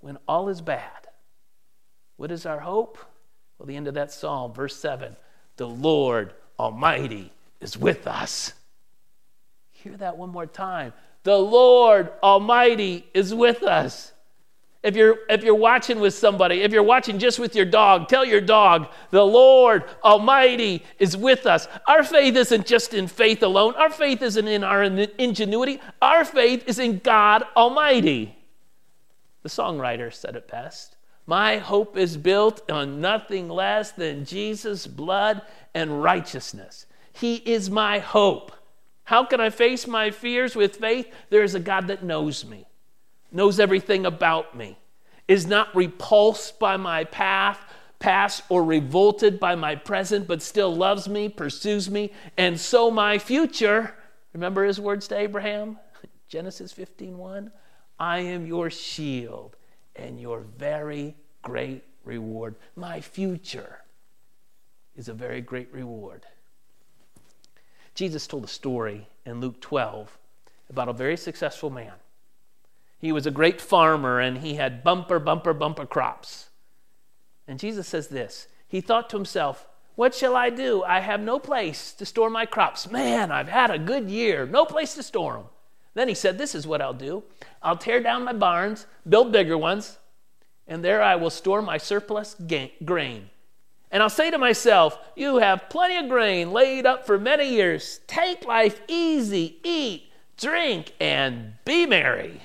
when 0.00 0.18
all 0.26 0.48
is 0.48 0.60
bad, 0.60 1.06
what 2.16 2.30
is 2.30 2.46
our 2.46 2.60
hope? 2.60 2.98
Well, 3.58 3.66
the 3.66 3.76
end 3.76 3.88
of 3.88 3.94
that 3.94 4.12
psalm, 4.12 4.52
verse 4.52 4.76
7 4.76 5.16
the 5.56 5.68
Lord 5.68 6.32
Almighty 6.58 7.32
is 7.60 7.76
with 7.76 8.06
us. 8.06 8.54
Hear 9.70 9.96
that 9.98 10.16
one 10.16 10.30
more 10.30 10.46
time. 10.46 10.94
The 11.22 11.36
Lord 11.36 12.10
Almighty 12.22 13.06
is 13.12 13.34
with 13.34 13.62
us. 13.62 14.12
If 14.82 14.96
you're, 14.96 15.18
if 15.28 15.44
you're 15.44 15.54
watching 15.54 16.00
with 16.00 16.14
somebody, 16.14 16.62
if 16.62 16.72
you're 16.72 16.82
watching 16.82 17.18
just 17.18 17.38
with 17.38 17.54
your 17.54 17.66
dog, 17.66 18.08
tell 18.08 18.24
your 18.24 18.40
dog, 18.40 18.88
the 19.10 19.24
Lord 19.24 19.84
Almighty 20.02 20.82
is 20.98 21.16
with 21.16 21.44
us. 21.44 21.68
Our 21.86 22.02
faith 22.02 22.34
isn't 22.34 22.66
just 22.66 22.94
in 22.94 23.06
faith 23.06 23.42
alone, 23.42 23.74
our 23.74 23.90
faith 23.90 24.22
isn't 24.22 24.48
in 24.48 24.64
our 24.64 24.82
ingenuity, 24.82 25.80
our 26.00 26.24
faith 26.24 26.66
is 26.66 26.78
in 26.78 26.98
God 27.00 27.44
Almighty. 27.54 28.36
The 29.42 29.50
songwriter 29.50 30.12
said 30.12 30.36
it 30.36 30.48
best 30.48 30.96
My 31.26 31.58
hope 31.58 31.98
is 31.98 32.16
built 32.16 32.68
on 32.70 33.02
nothing 33.02 33.50
less 33.50 33.92
than 33.92 34.24
Jesus' 34.24 34.86
blood 34.86 35.42
and 35.74 36.02
righteousness. 36.02 36.86
He 37.12 37.36
is 37.36 37.70
my 37.70 37.98
hope. 37.98 38.52
How 39.04 39.24
can 39.24 39.40
I 39.40 39.50
face 39.50 39.86
my 39.86 40.10
fears 40.10 40.54
with 40.54 40.76
faith? 40.76 41.12
There 41.30 41.42
is 41.42 41.54
a 41.54 41.60
God 41.60 41.88
that 41.88 42.04
knows 42.04 42.44
me, 42.44 42.64
knows 43.32 43.60
everything 43.60 44.06
about 44.06 44.56
me, 44.56 44.78
is 45.28 45.46
not 45.46 45.74
repulsed 45.74 46.58
by 46.58 46.76
my 46.76 47.04
path, 47.04 47.60
past, 47.98 48.42
or 48.48 48.64
revolted 48.64 49.38
by 49.38 49.54
my 49.54 49.74
present, 49.74 50.26
but 50.26 50.42
still 50.42 50.74
loves 50.74 51.08
me, 51.08 51.28
pursues 51.28 51.90
me, 51.90 52.12
and 52.36 52.58
so 52.58 52.90
my 52.90 53.18
future. 53.18 53.94
Remember 54.32 54.64
his 54.64 54.80
words 54.80 55.06
to 55.08 55.18
Abraham? 55.18 55.78
Genesis 56.28 56.72
15:1. 56.72 57.50
I 57.98 58.20
am 58.20 58.46
your 58.46 58.70
shield 58.70 59.56
and 59.94 60.18
your 60.18 60.40
very 60.40 61.14
great 61.42 61.84
reward. 62.04 62.54
My 62.74 63.00
future 63.00 63.80
is 64.96 65.08
a 65.08 65.14
very 65.14 65.40
great 65.40 65.72
reward. 65.72 66.24
Jesus 67.94 68.26
told 68.26 68.44
a 68.44 68.48
story 68.48 69.06
in 69.26 69.40
Luke 69.40 69.60
12 69.60 70.16
about 70.70 70.88
a 70.88 70.92
very 70.92 71.16
successful 71.16 71.68
man. 71.68 71.92
He 73.00 73.12
was 73.12 73.26
a 73.26 73.30
great 73.30 73.60
farmer 73.60 74.20
and 74.20 74.38
he 74.38 74.54
had 74.54 74.84
bumper, 74.84 75.18
bumper, 75.18 75.54
bumper 75.54 75.86
crops. 75.86 76.50
And 77.48 77.58
Jesus 77.58 77.88
says 77.88 78.08
this 78.08 78.46
He 78.68 78.80
thought 78.80 79.10
to 79.10 79.16
himself, 79.16 79.66
What 79.96 80.14
shall 80.14 80.36
I 80.36 80.50
do? 80.50 80.84
I 80.84 81.00
have 81.00 81.20
no 81.20 81.38
place 81.38 81.92
to 81.94 82.06
store 82.06 82.30
my 82.30 82.46
crops. 82.46 82.90
Man, 82.90 83.32
I've 83.32 83.48
had 83.48 83.70
a 83.70 83.78
good 83.78 84.10
year, 84.10 84.46
no 84.46 84.64
place 84.64 84.94
to 84.94 85.02
store 85.02 85.34
them. 85.34 85.44
Then 85.94 86.08
he 86.08 86.14
said, 86.14 86.38
This 86.38 86.54
is 86.54 86.66
what 86.66 86.82
I'll 86.82 86.94
do 86.94 87.24
I'll 87.62 87.76
tear 87.76 88.00
down 88.00 88.24
my 88.24 88.34
barns, 88.34 88.86
build 89.08 89.32
bigger 89.32 89.58
ones, 89.58 89.98
and 90.68 90.84
there 90.84 91.02
I 91.02 91.16
will 91.16 91.30
store 91.30 91.62
my 91.62 91.78
surplus 91.78 92.36
grain. 92.84 93.30
And 93.90 94.02
I'll 94.02 94.10
say 94.10 94.30
to 94.30 94.38
myself, 94.38 94.98
You 95.16 95.38
have 95.38 95.68
plenty 95.68 95.96
of 95.96 96.08
grain 96.08 96.52
laid 96.52 96.86
up 96.86 97.06
for 97.06 97.18
many 97.18 97.48
years. 97.48 98.00
Take 98.06 98.44
life 98.44 98.80
easy, 98.86 99.58
eat, 99.64 100.12
drink, 100.36 100.92
and 101.00 101.54
be 101.64 101.86
merry. 101.86 102.40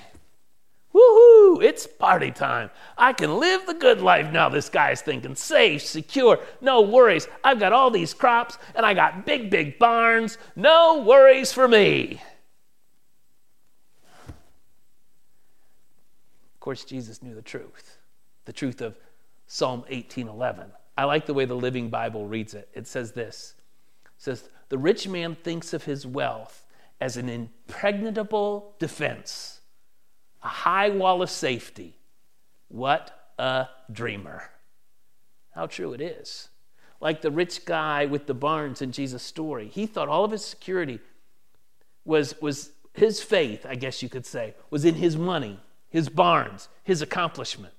Woohoo! 0.96 1.62
It's 1.62 1.86
party 1.86 2.30
time. 2.30 2.70
I 2.96 3.12
can 3.12 3.38
live 3.38 3.66
the 3.66 3.74
good 3.74 4.00
life 4.00 4.32
now, 4.32 4.48
this 4.48 4.68
guy's 4.70 5.02
thinking. 5.02 5.34
Safe, 5.34 5.82
secure, 5.82 6.38
no 6.60 6.80
worries. 6.80 7.28
I've 7.44 7.60
got 7.60 7.72
all 7.72 7.90
these 7.90 8.14
crops 8.14 8.56
and 8.74 8.86
I 8.86 8.94
got 8.94 9.26
big, 9.26 9.50
big 9.50 9.78
barns. 9.78 10.38
No 10.54 11.02
worries 11.02 11.52
for 11.52 11.68
me. 11.68 12.22
Of 16.54 16.60
course, 16.60 16.84
Jesus 16.84 17.22
knew 17.22 17.34
the 17.34 17.42
truth 17.42 17.98
the 18.46 18.52
truth 18.52 18.80
of 18.80 18.96
Psalm 19.46 19.84
18:11. 19.90 20.72
I 20.96 21.04
like 21.04 21.26
the 21.26 21.34
way 21.34 21.44
the 21.44 21.54
Living 21.54 21.90
Bible 21.90 22.26
reads 22.26 22.54
it. 22.54 22.68
It 22.72 22.86
says 22.86 23.12
this 23.12 23.54
it 24.04 24.10
says, 24.16 24.48
The 24.70 24.78
rich 24.78 25.06
man 25.06 25.34
thinks 25.34 25.74
of 25.74 25.84
his 25.84 26.06
wealth 26.06 26.64
as 27.00 27.18
an 27.18 27.28
impregnable 27.28 28.74
defense, 28.78 29.55
a 30.46 30.48
high 30.48 30.90
wall 30.90 31.22
of 31.22 31.28
safety. 31.28 31.98
What 32.68 33.32
a 33.36 33.66
dreamer. 33.90 34.48
How 35.50 35.66
true 35.66 35.92
it 35.92 36.00
is. 36.00 36.48
Like 37.00 37.20
the 37.20 37.32
rich 37.32 37.64
guy 37.64 38.06
with 38.06 38.26
the 38.28 38.34
barns 38.34 38.80
in 38.80 38.92
Jesus' 38.92 39.24
story, 39.24 39.66
he 39.66 39.86
thought 39.86 40.08
all 40.08 40.24
of 40.24 40.30
his 40.30 40.44
security 40.44 41.00
was, 42.04 42.40
was 42.40 42.70
his 42.94 43.20
faith, 43.20 43.66
I 43.68 43.74
guess 43.74 44.04
you 44.04 44.08
could 44.08 44.24
say, 44.24 44.54
was 44.70 44.84
in 44.84 44.94
his 44.94 45.16
money, 45.16 45.58
his 45.88 46.08
barns, 46.08 46.68
his 46.84 47.02
accomplishment. 47.02 47.74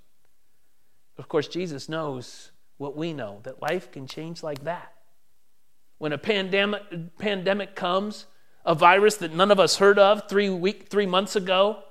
Of 1.17 1.29
course, 1.29 1.47
Jesus 1.47 1.87
knows 1.87 2.51
what 2.75 2.97
we 2.97 3.13
know 3.13 3.39
that 3.43 3.61
life 3.61 3.93
can 3.93 4.07
change 4.07 4.43
like 4.43 4.65
that. 4.65 4.91
When 5.99 6.11
a 6.11 6.17
pandemic, 6.17 7.17
pandemic 7.17 7.75
comes, 7.75 8.25
a 8.65 8.75
virus 8.75 9.15
that 9.17 9.33
none 9.33 9.51
of 9.51 9.59
us 9.59 9.77
heard 9.77 9.97
of 9.97 10.27
three, 10.27 10.49
week, 10.49 10.89
three 10.89 11.05
months 11.05 11.37
ago, 11.37 11.83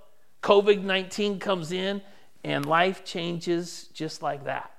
COVID 0.47 0.85
19 0.85 1.41
comes 1.41 1.73
in, 1.73 2.01
and 2.45 2.65
life 2.65 3.05
changes 3.05 3.89
just 3.93 4.23
like 4.23 4.45
that. 4.45 4.71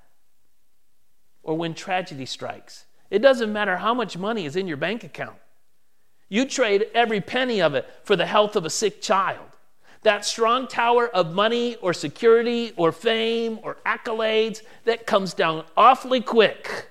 Or 1.44 1.58
when 1.58 1.74
tragedy 1.74 2.26
strikes, 2.26 2.86
it 3.10 3.20
doesn't 3.20 3.52
matter 3.52 3.76
how 3.76 3.94
much 3.94 4.18
money 4.18 4.46
is 4.46 4.56
in 4.56 4.66
your 4.66 4.78
bank 4.78 5.04
account. 5.04 5.36
You 6.30 6.46
trade 6.46 6.86
every 6.94 7.20
penny 7.20 7.62
of 7.62 7.76
it 7.76 7.86
for 8.06 8.16
the 8.16 8.26
health 8.26 8.56
of 8.56 8.64
a 8.64 8.70
sick 8.70 9.02
child 9.02 9.44
that 10.04 10.24
strong 10.24 10.70
tower 10.70 11.10
of 11.10 11.34
money 11.34 11.76
or 11.82 11.92
security 11.92 12.72
or 12.78 12.94
fame 12.94 13.60
or 13.62 13.76
accolades 13.86 14.62
that 14.86 15.06
comes 15.06 15.34
down 15.34 15.66
awfully 15.76 16.22
quick 16.22 16.88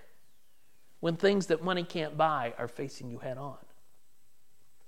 when 1.01 1.17
things 1.17 1.47
that 1.47 1.65
money 1.65 1.83
can't 1.83 2.19
buy 2.19 2.53
are 2.59 2.69
facing 2.69 3.09
you 3.09 3.17
head 3.21 3.39
on. 3.39 3.57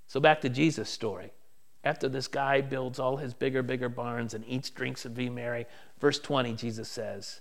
So, 0.09 0.21
back 0.21 0.43
to 0.43 0.51
Jesus' 0.51 0.91
story. 0.91 1.33
After 1.85 2.09
this 2.09 2.29
guy 2.29 2.61
builds 2.61 2.99
all 2.99 3.17
his 3.19 3.35
bigger, 3.35 3.63
bigger 3.63 3.89
barns 3.89 4.35
and 4.35 4.45
eats, 4.47 4.71
drinks, 4.71 5.05
and 5.05 5.35
merry, 5.35 5.67
verse 6.01 6.19
20, 6.19 6.55
Jesus 6.55 6.89
says, 6.89 7.41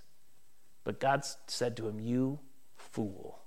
But 0.84 1.00
God 1.00 1.24
said 1.46 1.76
to 1.76 1.88
him, 1.88 2.00
You 2.00 2.38
fool. 2.76 3.40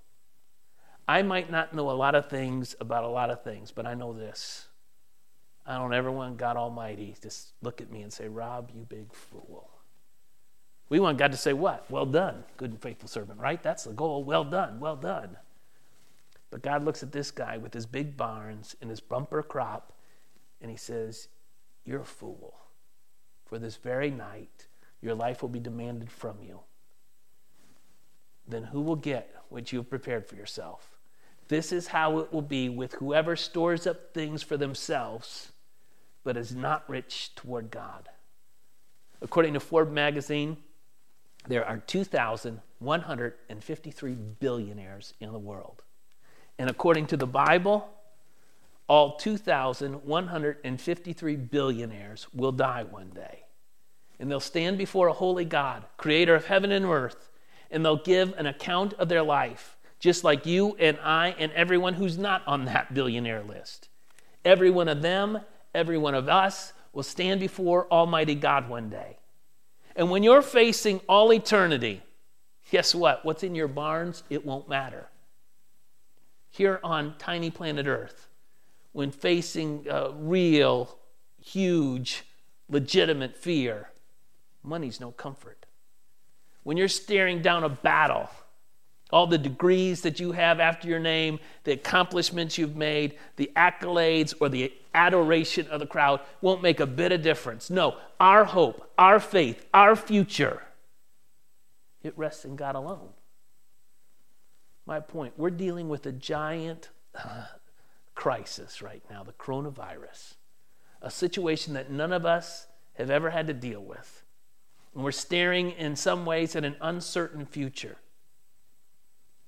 I 1.08 1.22
might 1.24 1.50
not 1.50 1.74
know 1.74 1.90
a 1.90 1.94
lot 1.94 2.16
of 2.16 2.30
things 2.30 2.76
about 2.80 3.04
a 3.04 3.10
lot 3.10 3.30
of 3.30 3.44
things, 3.44 3.72
but 3.72 3.86
I 3.86 3.94
know 3.94 4.14
this 4.14 4.68
I 5.66 5.78
don't 5.78 5.94
ever 5.94 6.12
want 6.12 6.38
God 6.38 6.58
Almighty 6.58 7.16
to 7.22 7.30
look 7.62 7.82
at 7.82 7.92
me 7.92 8.02
and 8.02 8.12
say, 8.12 8.28
Rob, 8.28 8.72
you 8.74 8.82
big 8.82 9.14
fool. 9.14 9.70
We 10.90 11.00
want 11.00 11.18
God 11.18 11.32
to 11.32 11.38
say, 11.38 11.54
What? 11.54 11.90
Well 11.90 12.06
done, 12.06 12.44
good 12.58 12.72
and 12.72 12.82
faithful 12.82 13.08
servant, 13.08 13.40
right? 13.40 13.62
That's 13.62 13.86
the 13.86 13.94
goal. 13.94 14.24
Well 14.24 14.44
done, 14.44 14.80
well 14.80 14.96
done. 14.96 15.38
But 16.50 16.62
God 16.62 16.84
looks 16.84 17.02
at 17.02 17.14
this 17.14 17.32
guy 17.32 17.58
with 17.58 17.74
his 17.74 17.86
big 17.86 18.18
barns 18.18 18.76
and 18.82 18.90
his 18.90 19.00
bumper 19.00 19.42
crop, 19.42 19.94
and 20.62 20.72
he 20.72 20.78
says, 20.78 21.28
You're 21.84 22.02
a 22.02 22.06
fool. 22.06 22.56
For 23.46 23.58
this 23.60 23.76
very 23.76 24.12
night, 24.12 24.68
your 25.02 25.16
life 25.16 25.42
will 25.42 25.50
be 25.50 25.60
demanded 25.60 26.12
from 26.12 26.38
you. 26.42 26.62
Then 28.48 28.64
who 28.64 28.82
will 28.82 28.96
get 28.96 29.36
what 29.50 29.72
you 29.72 29.80
have 29.80 29.90
prepared 29.90 30.28
for 30.28 30.36
yourself? 30.36 30.98
This 31.48 31.72
is 31.72 31.88
how 31.88 32.20
it 32.20 32.32
will 32.32 32.42
be 32.42 32.70
with 32.70 32.94
whoever 32.94 33.36
stores 33.36 33.86
up 33.86 34.14
things 34.14 34.42
for 34.42 34.56
themselves, 34.56 35.52
but 36.24 36.38
is 36.38 36.56
not 36.56 36.90
rich 36.90 37.36
toward 37.36 37.72
God. 37.72 38.08
According 39.22 39.56
to 39.56 39.60
Forbes 39.60 39.92
magazine, 39.92 40.56
there 41.48 41.66
are 41.66 41.80
2,153 41.80 44.16
billionaires 44.40 45.14
in 45.20 45.34
the 45.34 45.40
world. 45.40 45.84
And 46.58 46.70
according 46.70 47.08
to 47.08 47.18
the 47.18 47.28
Bible, 47.28 47.90
all 48.88 49.18
2,153 49.18 51.36
billionaires 51.36 52.28
will 52.34 52.52
die 52.52 52.84
one 52.84 53.10
day. 53.10 53.46
And 54.20 54.30
they'll 54.30 54.40
stand 54.40 54.78
before 54.78 55.08
a 55.08 55.14
holy 55.14 55.46
God, 55.46 55.86
creator 55.98 56.36
of 56.36 56.46
heaven 56.46 56.72
and 56.72 56.86
earth, 56.86 57.30
and 57.72 57.84
they'll 57.86 57.98
give 57.98 58.34
an 58.38 58.46
account 58.46 58.94
of 58.94 59.10
their 59.10 59.24
life 59.24 59.78
just 60.02 60.24
like 60.24 60.46
you 60.46 60.76
and 60.80 60.98
I 61.02 61.36
and 61.38 61.52
everyone 61.54 61.94
who's 61.94 62.18
not 62.18 62.46
on 62.48 62.66
that 62.66 62.94
billionaire 62.94 63.44
list. 63.44 63.88
Every 64.44 64.72
one 64.72 64.88
of 64.88 65.02
them, 65.02 65.40
every 65.74 65.98
one 65.98 66.16
of 66.16 66.28
us 66.28 66.74
will 66.92 67.04
stand 67.04 67.40
before 67.40 67.88
Almighty 67.92 68.36
God 68.36 68.68
one 68.68 68.90
day. 68.90 69.20
And 69.96 70.10
when 70.10 70.24
you're 70.24 70.42
facing 70.42 71.00
all 71.08 71.32
eternity, 71.32 72.02
guess 72.72 72.96
what? 72.96 73.24
What's 73.24 73.44
in 73.44 73.56
your 73.56 73.68
barns, 73.68 74.24
it 74.30 74.46
won't 74.46 74.68
matter. 74.68 75.08
Here 76.50 76.80
on 76.84 77.16
tiny 77.18 77.52
planet 77.52 77.86
Earth, 77.86 78.28
when 78.92 79.12
facing 79.12 79.86
uh, 79.90 80.12
real, 80.16 80.98
huge, 81.42 82.24
legitimate 82.70 83.36
fear, 83.36 83.90
money's 84.64 85.00
no 85.00 85.12
comfort. 85.12 85.66
When 86.64 86.78
you're 86.78 86.88
staring 86.88 87.42
down 87.42 87.64
a 87.64 87.70
battle, 87.70 88.30
all 89.12 89.28
the 89.28 89.38
degrees 89.38 90.02
that 90.02 90.20
you 90.20 90.32
have 90.32 90.60
after 90.60 90.88
your 90.88 91.00
name, 91.00 91.40
the 91.64 91.74
accomplishments 91.74 92.58
you've 92.58 92.76
made, 92.76 93.18
the 93.36 93.52
accolades 93.56 94.34
or 94.40 94.50
the 94.50 94.72
adoration 94.94 95.68
of 95.68 95.80
the 95.80 95.88
crowd 95.88 96.22
won't 96.42 96.62
make 96.62 96.80
a 96.80 96.86
bit 96.86 97.12
of 97.12 97.22
difference. 97.22 97.70
No, 97.70 97.98
our 98.20 98.46
hope, 98.46 98.90
our 98.98 99.20
faith, 99.20 99.66
our 99.74 99.96
future, 99.96 100.64
it 102.04 102.18
rests 102.18 102.46
in 102.46 102.56
God 102.56 102.76
alone. 102.76 103.10
My 104.86 105.00
point, 105.00 105.34
we're 105.38 105.50
dealing 105.50 105.90
with 105.90 106.06
a 106.06 106.12
giant 106.12 106.90
crisis 108.16 108.82
right 108.82 109.04
now, 109.10 109.24
the 109.24 109.34
coronavirus, 109.34 110.36
a 111.02 111.12
situation 111.12 111.74
that 111.74 111.92
none 111.92 112.14
of 112.14 112.26
us 112.26 112.68
have 112.94 113.10
ever 113.10 113.30
had 113.30 113.48
to 113.48 113.54
deal 113.54 113.82
with. 113.82 114.24
And 114.94 115.04
we're 115.04 115.12
staring 115.12 115.72
in 115.72 115.96
some 115.96 116.26
ways 116.26 116.56
at 116.56 116.66
an 116.66 116.76
uncertain 116.82 117.46
future. 117.46 117.98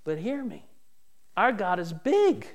But 0.04 0.20
hear 0.20 0.44
me 0.44 0.66
our 1.36 1.52
God 1.52 1.80
is 1.80 1.94
big. 1.94 2.48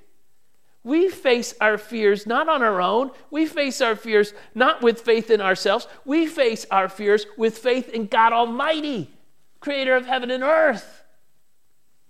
We 0.84 1.08
face 1.08 1.54
our 1.60 1.76
fears 1.76 2.26
not 2.26 2.48
on 2.48 2.62
our 2.62 2.80
own. 2.80 3.10
We 3.30 3.46
face 3.46 3.80
our 3.80 3.96
fears 3.96 4.32
not 4.54 4.82
with 4.82 5.00
faith 5.00 5.30
in 5.30 5.40
ourselves. 5.40 5.88
We 6.04 6.26
face 6.26 6.64
our 6.70 6.88
fears 6.88 7.26
with 7.36 7.58
faith 7.58 7.88
in 7.88 8.06
God 8.06 8.32
Almighty, 8.32 9.10
creator 9.60 9.96
of 9.96 10.06
heaven 10.06 10.30
and 10.30 10.44
earth. 10.44 11.02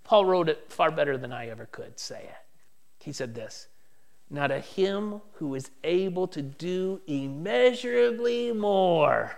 Paul 0.03 0.25
wrote 0.25 0.49
it 0.49 0.65
far 0.71 0.91
better 0.91 1.17
than 1.17 1.31
I 1.31 1.49
ever 1.49 1.65
could 1.65 1.99
say 1.99 2.21
it. 2.23 3.03
He 3.03 3.11
said 3.11 3.33
this 3.33 3.68
Now 4.29 4.47
to 4.47 4.59
him 4.59 5.21
who 5.33 5.55
is 5.55 5.71
able 5.83 6.27
to 6.27 6.41
do 6.41 7.01
immeasurably 7.07 8.51
more 8.51 9.37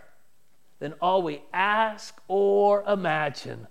than 0.79 0.93
all 1.01 1.21
we 1.21 1.43
ask 1.53 2.19
or 2.27 2.83
imagine, 2.83 3.67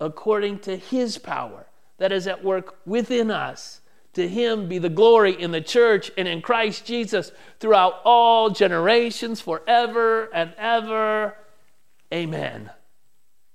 according 0.00 0.58
to 0.60 0.76
his 0.76 1.16
power 1.16 1.66
that 1.98 2.12
is 2.12 2.26
at 2.26 2.44
work 2.44 2.78
within 2.84 3.30
us. 3.30 3.80
To 4.14 4.28
him 4.28 4.68
be 4.68 4.78
the 4.78 4.88
glory 4.88 5.40
in 5.40 5.52
the 5.52 5.60
church 5.60 6.10
and 6.18 6.26
in 6.26 6.42
Christ 6.42 6.84
Jesus 6.84 7.30
throughout 7.60 8.00
all 8.04 8.50
generations, 8.50 9.40
forever 9.40 10.28
and 10.34 10.52
ever. 10.58 11.36
Amen. 12.12 12.70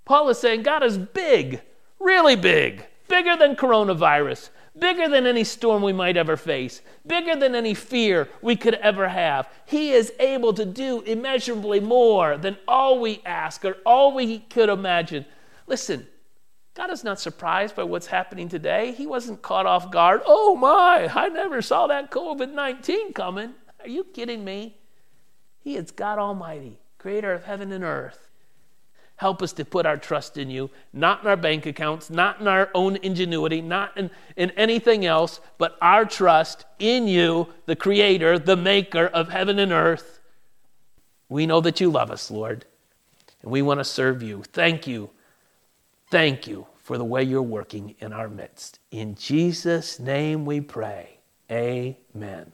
Paul 0.06 0.30
is 0.30 0.39
saying 0.39 0.63
God 0.63 0.84
is 0.84 0.97
big, 0.97 1.62
really 1.99 2.36
big, 2.36 2.86
bigger 3.08 3.36
than 3.36 3.56
coronavirus, 3.56 4.49
bigger 4.78 5.08
than 5.08 5.26
any 5.26 5.44
storm 5.44 5.84
we 5.84 5.94
might 5.94 6.18
ever 6.18 6.38
face, 6.38 6.82
bigger 7.06 7.36
than 7.36 7.56
any 7.56 7.74
fear 7.74 8.30
we 8.42 8.56
could 8.56 8.76
ever 8.76 9.08
have. 9.10 9.50
He 9.66 9.92
is 9.92 10.14
able 10.20 10.54
to 10.54 10.66
do 10.66 11.02
immeasurably 11.02 11.80
more 11.80 12.38
than 12.38 12.58
all 12.68 13.00
we 13.00 13.22
ask 13.26 13.64
or 13.66 13.78
all 13.86 14.14
we 14.14 14.40
could 14.40 14.70
imagine. 14.70 15.26
Listen, 15.68 16.08
God 16.76 16.90
is 16.90 17.04
not 17.04 17.20
surprised 17.20 17.76
by 17.76 17.84
what's 17.84 18.08
happening 18.08 18.50
today. 18.50 18.94
He 18.94 19.06
wasn't 19.06 19.44
caught 19.44 19.68
off 19.68 19.92
guard. 19.92 20.22
Oh 20.26 20.56
my, 20.56 21.10
I 21.14 21.30
never 21.30 21.62
saw 21.62 21.88
that 21.88 22.10
COVID 22.10 22.52
19 22.52 23.14
coming. 23.14 23.54
Are 23.80 23.88
you 23.88 24.04
kidding 24.04 24.44
me? 24.44 24.78
He 25.60 25.76
is 25.76 25.92
God 25.92 26.18
Almighty, 26.18 26.80
creator 26.98 27.32
of 27.32 27.44
heaven 27.44 27.72
and 27.72 27.84
earth. 27.84 28.30
Help 29.24 29.42
us 29.42 29.54
to 29.54 29.66
put 29.66 29.86
our 29.86 29.98
trust 29.98 30.38
in 30.38 30.50
you, 30.50 30.70
not 30.92 31.22
in 31.22 31.28
our 31.28 31.38
bank 31.38 31.66
accounts, 31.66 32.10
not 32.10 32.42
in 32.42 32.48
our 32.48 32.70
own 32.76 32.98
ingenuity, 32.98 33.62
not 33.62 33.98
in, 33.98 34.12
in 34.36 34.52
anything 34.52 35.06
else, 35.06 35.40
but 35.58 35.78
our 35.82 36.06
trust 36.06 36.66
in 36.78 37.08
you, 37.08 37.48
the 37.66 37.76
creator, 37.76 38.38
the 38.38 38.58
maker 38.58 39.08
of 39.08 39.30
heaven 39.30 39.60
and 39.60 39.72
earth. 39.72 40.20
We 41.30 41.46
know 41.46 41.62
that 41.62 41.80
you 41.80 41.90
love 41.90 42.12
us, 42.12 42.30
Lord, 42.30 42.66
and 43.42 43.52
we 43.52 43.62
want 43.62 43.80
to 43.80 43.86
serve 43.86 44.22
you. 44.22 44.44
Thank 44.52 44.88
you 44.88 45.10
Thank 46.14 46.46
you 46.46 46.68
for 46.78 47.00
the 47.00 47.04
way 47.04 47.24
you're 47.24 47.42
working 47.42 47.96
in 47.98 48.14
our 48.14 48.30
midst. 48.30 48.78
In 48.92 49.16
Jesus' 49.16 50.00
name 50.00 50.46
we 50.46 50.62
pray. 50.62 51.18
Amen. 51.50 52.54